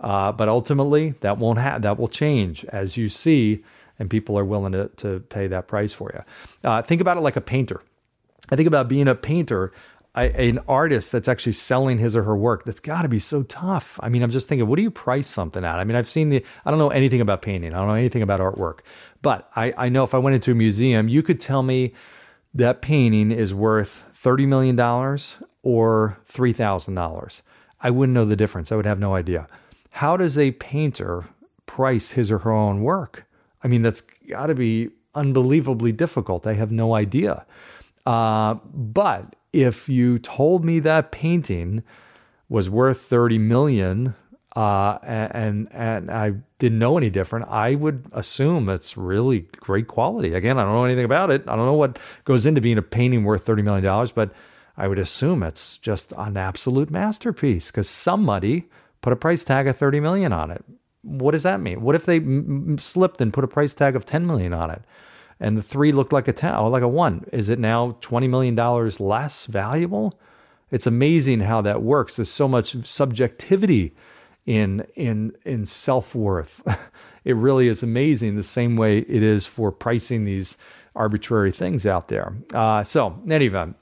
Uh, 0.00 0.32
but 0.32 0.48
ultimately, 0.48 1.14
that 1.20 1.38
won't 1.38 1.58
have 1.58 1.82
that 1.82 1.98
will 1.98 2.08
change 2.08 2.64
as 2.66 2.96
you 2.96 3.08
see 3.08 3.62
and 3.98 4.10
people 4.10 4.36
are 4.36 4.44
willing 4.44 4.72
to, 4.72 4.88
to 4.96 5.20
pay 5.20 5.46
that 5.46 5.68
price 5.68 5.92
for 5.92 6.10
you. 6.12 6.68
Uh, 6.68 6.82
think 6.82 7.00
about 7.00 7.16
it 7.16 7.20
like 7.20 7.36
a 7.36 7.40
painter. 7.40 7.82
I 8.50 8.56
think 8.56 8.66
about 8.66 8.88
being 8.88 9.06
a 9.06 9.14
painter, 9.14 9.72
An 10.14 10.58
artist 10.68 11.10
that's 11.10 11.26
actually 11.26 11.54
selling 11.54 11.96
his 11.96 12.14
or 12.14 12.24
her 12.24 12.36
work. 12.36 12.64
That's 12.64 12.80
got 12.80 13.02
to 13.02 13.08
be 13.08 13.18
so 13.18 13.44
tough. 13.44 13.98
I 14.02 14.10
mean, 14.10 14.22
I'm 14.22 14.30
just 14.30 14.46
thinking, 14.46 14.68
what 14.68 14.76
do 14.76 14.82
you 14.82 14.90
price 14.90 15.26
something 15.26 15.64
at? 15.64 15.78
I 15.78 15.84
mean, 15.84 15.96
I've 15.96 16.10
seen 16.10 16.28
the, 16.28 16.44
I 16.66 16.70
don't 16.70 16.78
know 16.78 16.90
anything 16.90 17.22
about 17.22 17.40
painting, 17.40 17.72
I 17.72 17.78
don't 17.78 17.88
know 17.88 17.94
anything 17.94 18.20
about 18.20 18.38
artwork, 18.40 18.80
but 19.22 19.50
I, 19.56 19.72
I 19.76 19.88
know 19.88 20.04
if 20.04 20.14
I 20.14 20.18
went 20.18 20.34
into 20.34 20.52
a 20.52 20.54
museum, 20.54 21.08
you 21.08 21.22
could 21.22 21.40
tell 21.40 21.62
me 21.62 21.94
that 22.52 22.82
painting 22.82 23.30
is 23.30 23.54
worth 23.54 24.04
$30 24.22 24.46
million 24.46 24.78
or 25.62 26.18
$3,000. 26.30 27.42
I 27.80 27.90
wouldn't 27.90 28.14
know 28.14 28.24
the 28.24 28.36
difference. 28.36 28.70
I 28.70 28.76
would 28.76 28.86
have 28.86 29.00
no 29.00 29.16
idea. 29.16 29.48
How 29.92 30.16
does 30.16 30.38
a 30.38 30.52
painter 30.52 31.24
price 31.66 32.10
his 32.10 32.30
or 32.30 32.38
her 32.38 32.52
own 32.52 32.82
work? 32.82 33.26
I 33.62 33.68
mean, 33.68 33.82
that's 33.82 34.02
got 34.02 34.46
to 34.46 34.54
be 34.54 34.90
unbelievably 35.14 35.92
difficult. 35.92 36.46
I 36.46 36.54
have 36.54 36.70
no 36.70 36.94
idea. 36.94 37.44
Uh, 38.06 38.54
but 38.74 39.36
if 39.52 39.88
you 39.88 40.18
told 40.18 40.64
me 40.64 40.78
that 40.80 41.12
painting 41.12 41.82
was 42.48 42.68
worth 42.68 43.00
30 43.00 43.38
million 43.38 44.14
uh, 44.54 44.98
and 45.02 45.66
and 45.72 46.10
I 46.10 46.34
didn't 46.58 46.78
know 46.78 46.98
any 46.98 47.08
different, 47.08 47.48
I 47.48 47.74
would 47.74 48.06
assume 48.12 48.68
it's 48.68 48.96
really 48.98 49.46
great 49.60 49.88
quality. 49.88 50.34
Again, 50.34 50.58
I 50.58 50.64
don't 50.64 50.74
know 50.74 50.84
anything 50.84 51.06
about 51.06 51.30
it. 51.30 51.42
I 51.48 51.56
don't 51.56 51.64
know 51.64 51.72
what 51.72 51.98
goes 52.24 52.44
into 52.44 52.60
being 52.60 52.76
a 52.76 52.82
painting 52.82 53.24
worth 53.24 53.46
$30 53.46 53.64
million, 53.64 54.10
but 54.14 54.34
I 54.76 54.88
would 54.88 54.98
assume 54.98 55.42
it's 55.42 55.78
just 55.78 56.12
an 56.18 56.36
absolute 56.36 56.90
masterpiece 56.90 57.70
because 57.70 57.88
somebody 57.88 58.68
put 59.00 59.14
a 59.14 59.16
price 59.16 59.42
tag 59.42 59.66
of 59.66 59.76
30 59.76 60.00
million 60.00 60.32
on 60.32 60.50
it 60.50 60.64
what 61.02 61.32
does 61.32 61.42
that 61.42 61.60
mean? 61.60 61.82
What 61.82 61.94
if 61.94 62.06
they 62.06 62.16
m- 62.16 62.78
slipped 62.78 63.20
and 63.20 63.32
put 63.32 63.44
a 63.44 63.48
price 63.48 63.74
tag 63.74 63.96
of 63.96 64.06
10 64.06 64.26
million 64.26 64.52
on 64.52 64.70
it? 64.70 64.82
And 65.42 65.58
the 65.58 65.62
three 65.62 65.90
looked 65.90 66.12
like 66.12 66.28
a 66.28 66.32
10, 66.32 66.70
like 66.70 66.84
a 66.84 66.88
one. 66.88 67.26
Is 67.32 67.48
it 67.48 67.58
now 67.58 67.96
$20 68.00 68.30
million 68.30 68.54
less 69.00 69.46
valuable? 69.46 70.14
It's 70.70 70.86
amazing 70.86 71.40
how 71.40 71.60
that 71.62 71.82
works. 71.82 72.16
There's 72.16 72.30
so 72.30 72.46
much 72.46 72.76
subjectivity 72.86 73.94
in 74.46 74.86
in 74.94 75.32
in 75.44 75.66
self-worth. 75.66 76.62
it 77.24 77.34
really 77.34 77.66
is 77.66 77.82
amazing 77.82 78.36
the 78.36 78.42
same 78.44 78.76
way 78.76 78.98
it 78.98 79.22
is 79.22 79.46
for 79.46 79.72
pricing 79.72 80.24
these 80.24 80.56
arbitrary 80.94 81.50
things 81.50 81.86
out 81.86 82.06
there. 82.06 82.34
Uh, 82.54 82.84
so, 82.84 83.20
in 83.24 83.32
any 83.32 83.46
event, 83.46 83.76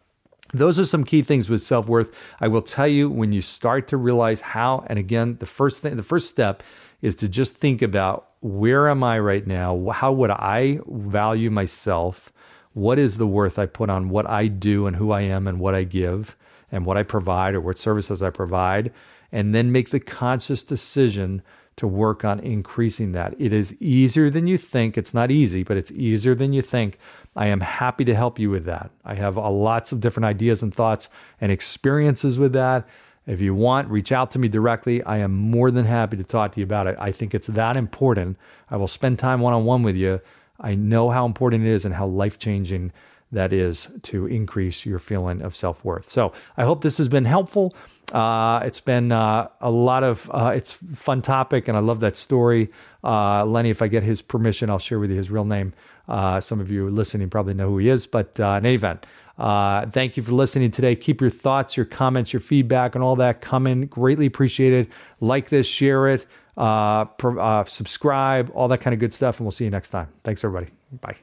those 0.54 0.78
are 0.78 0.86
some 0.86 1.04
key 1.04 1.22
things 1.22 1.48
with 1.50 1.60
self-worth. 1.60 2.10
I 2.40 2.48
will 2.48 2.62
tell 2.62 2.88
you 2.88 3.10
when 3.10 3.32
you 3.32 3.42
start 3.42 3.86
to 3.88 3.98
realize 3.98 4.40
how, 4.40 4.84
and 4.86 4.98
again, 4.98 5.36
the 5.40 5.46
first 5.46 5.82
thing, 5.82 5.96
the 5.96 6.02
first 6.02 6.28
step 6.28 6.62
is 7.02 7.14
to 7.16 7.28
just 7.28 7.56
think 7.56 7.82
about 7.82 8.29
where 8.40 8.88
am 8.88 9.04
I 9.04 9.18
right 9.18 9.46
now? 9.46 9.90
How 9.90 10.12
would 10.12 10.30
I 10.30 10.78
value 10.86 11.50
myself? 11.50 12.32
What 12.72 12.98
is 12.98 13.18
the 13.18 13.26
worth 13.26 13.58
I 13.58 13.66
put 13.66 13.90
on 13.90 14.08
what 14.08 14.28
I 14.28 14.46
do 14.46 14.86
and 14.86 14.96
who 14.96 15.10
I 15.10 15.22
am 15.22 15.46
and 15.46 15.60
what 15.60 15.74
I 15.74 15.84
give 15.84 16.36
and 16.72 16.86
what 16.86 16.96
I 16.96 17.02
provide 17.02 17.54
or 17.54 17.60
what 17.60 17.78
services 17.78 18.22
I 18.22 18.30
provide? 18.30 18.92
And 19.32 19.54
then 19.54 19.72
make 19.72 19.90
the 19.90 20.00
conscious 20.00 20.62
decision 20.62 21.42
to 21.76 21.86
work 21.86 22.24
on 22.24 22.40
increasing 22.40 23.12
that. 23.12 23.34
It 23.38 23.52
is 23.52 23.74
easier 23.80 24.28
than 24.28 24.46
you 24.46 24.58
think. 24.58 24.98
It's 24.98 25.14
not 25.14 25.30
easy, 25.30 25.62
but 25.62 25.76
it's 25.76 25.90
easier 25.92 26.34
than 26.34 26.52
you 26.52 26.62
think. 26.62 26.98
I 27.36 27.46
am 27.46 27.60
happy 27.60 28.04
to 28.04 28.14
help 28.14 28.38
you 28.38 28.50
with 28.50 28.64
that. 28.64 28.90
I 29.04 29.14
have 29.14 29.38
uh, 29.38 29.50
lots 29.50 29.92
of 29.92 30.00
different 30.00 30.26
ideas 30.26 30.62
and 30.62 30.74
thoughts 30.74 31.08
and 31.40 31.52
experiences 31.52 32.38
with 32.38 32.52
that. 32.52 32.86
If 33.26 33.40
you 33.40 33.54
want, 33.54 33.88
reach 33.88 34.12
out 34.12 34.30
to 34.32 34.38
me 34.38 34.48
directly. 34.48 35.02
I 35.02 35.18
am 35.18 35.34
more 35.34 35.70
than 35.70 35.84
happy 35.84 36.16
to 36.16 36.24
talk 36.24 36.52
to 36.52 36.60
you 36.60 36.64
about 36.64 36.86
it. 36.86 36.96
I 36.98 37.12
think 37.12 37.34
it's 37.34 37.46
that 37.48 37.76
important. 37.76 38.36
I 38.70 38.76
will 38.76 38.88
spend 38.88 39.18
time 39.18 39.40
one 39.40 39.52
on 39.52 39.64
one 39.64 39.82
with 39.82 39.96
you. 39.96 40.20
I 40.58 40.74
know 40.74 41.10
how 41.10 41.26
important 41.26 41.64
it 41.64 41.70
is 41.70 41.84
and 41.84 41.94
how 41.94 42.06
life 42.06 42.38
changing 42.38 42.92
that 43.32 43.52
is 43.52 43.88
to 44.02 44.26
increase 44.26 44.84
your 44.84 44.98
feeling 44.98 45.40
of 45.42 45.54
self 45.54 45.84
worth. 45.84 46.08
So 46.08 46.32
I 46.56 46.64
hope 46.64 46.82
this 46.82 46.98
has 46.98 47.08
been 47.08 47.24
helpful. 47.24 47.72
Uh, 48.12 48.60
it's 48.64 48.80
been 48.80 49.12
uh, 49.12 49.48
a 49.60 49.70
lot 49.70 50.02
of 50.02 50.28
uh, 50.32 50.52
it's 50.54 50.72
fun 50.72 51.22
topic, 51.22 51.68
and 51.68 51.76
I 51.76 51.80
love 51.80 52.00
that 52.00 52.16
story. 52.16 52.70
Uh, 53.04 53.44
Lenny, 53.44 53.70
if 53.70 53.82
I 53.82 53.88
get 53.88 54.02
his 54.02 54.20
permission, 54.20 54.68
I'll 54.68 54.80
share 54.80 54.98
with 54.98 55.10
you 55.10 55.16
his 55.16 55.30
real 55.30 55.44
name. 55.44 55.72
Uh, 56.08 56.40
some 56.40 56.60
of 56.60 56.72
you 56.72 56.90
listening 56.90 57.30
probably 57.30 57.54
know 57.54 57.68
who 57.68 57.78
he 57.78 57.88
is, 57.88 58.06
but 58.06 58.40
uh, 58.40 58.58
in 58.58 58.66
any 58.66 58.74
event, 58.74 59.06
uh, 59.40 59.86
thank 59.86 60.18
you 60.18 60.22
for 60.22 60.32
listening 60.32 60.70
today. 60.70 60.94
Keep 60.94 61.22
your 61.22 61.30
thoughts, 61.30 61.74
your 61.74 61.86
comments, 61.86 62.32
your 62.32 62.40
feedback, 62.40 62.94
and 62.94 63.02
all 63.02 63.16
that 63.16 63.40
coming. 63.40 63.86
Greatly 63.86 64.26
appreciated. 64.26 64.92
Like 65.18 65.48
this, 65.48 65.66
share 65.66 66.08
it, 66.08 66.26
uh, 66.58 67.06
uh, 67.24 67.64
subscribe, 67.64 68.50
all 68.54 68.68
that 68.68 68.78
kind 68.82 68.92
of 68.92 69.00
good 69.00 69.14
stuff. 69.14 69.38
And 69.38 69.46
we'll 69.46 69.52
see 69.52 69.64
you 69.64 69.70
next 69.70 69.90
time. 69.90 70.08
Thanks, 70.24 70.44
everybody. 70.44 70.70
Bye. 71.00 71.16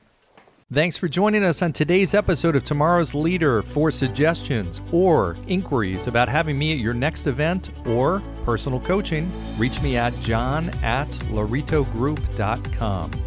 Thanks 0.74 0.98
for 0.98 1.08
joining 1.08 1.44
us 1.44 1.62
on 1.62 1.72
today's 1.72 2.14
episode 2.14 2.56
of 2.56 2.64
Tomorrow's 2.64 3.14
Leader. 3.14 3.62
For 3.62 3.92
suggestions 3.92 4.82
or 4.92 5.38
inquiries 5.48 6.08
about 6.08 6.28
having 6.28 6.58
me 6.58 6.74
at 6.74 6.80
your 6.80 6.96
next 6.96 7.28
event 7.28 7.70
or 7.86 8.24
personal 8.44 8.80
coaching, 8.82 9.32
reach 9.58 9.80
me 9.82 9.96
at 9.96 10.14
john 10.22 10.70
at 10.84 11.10
lauritogroup.com. 11.30 13.27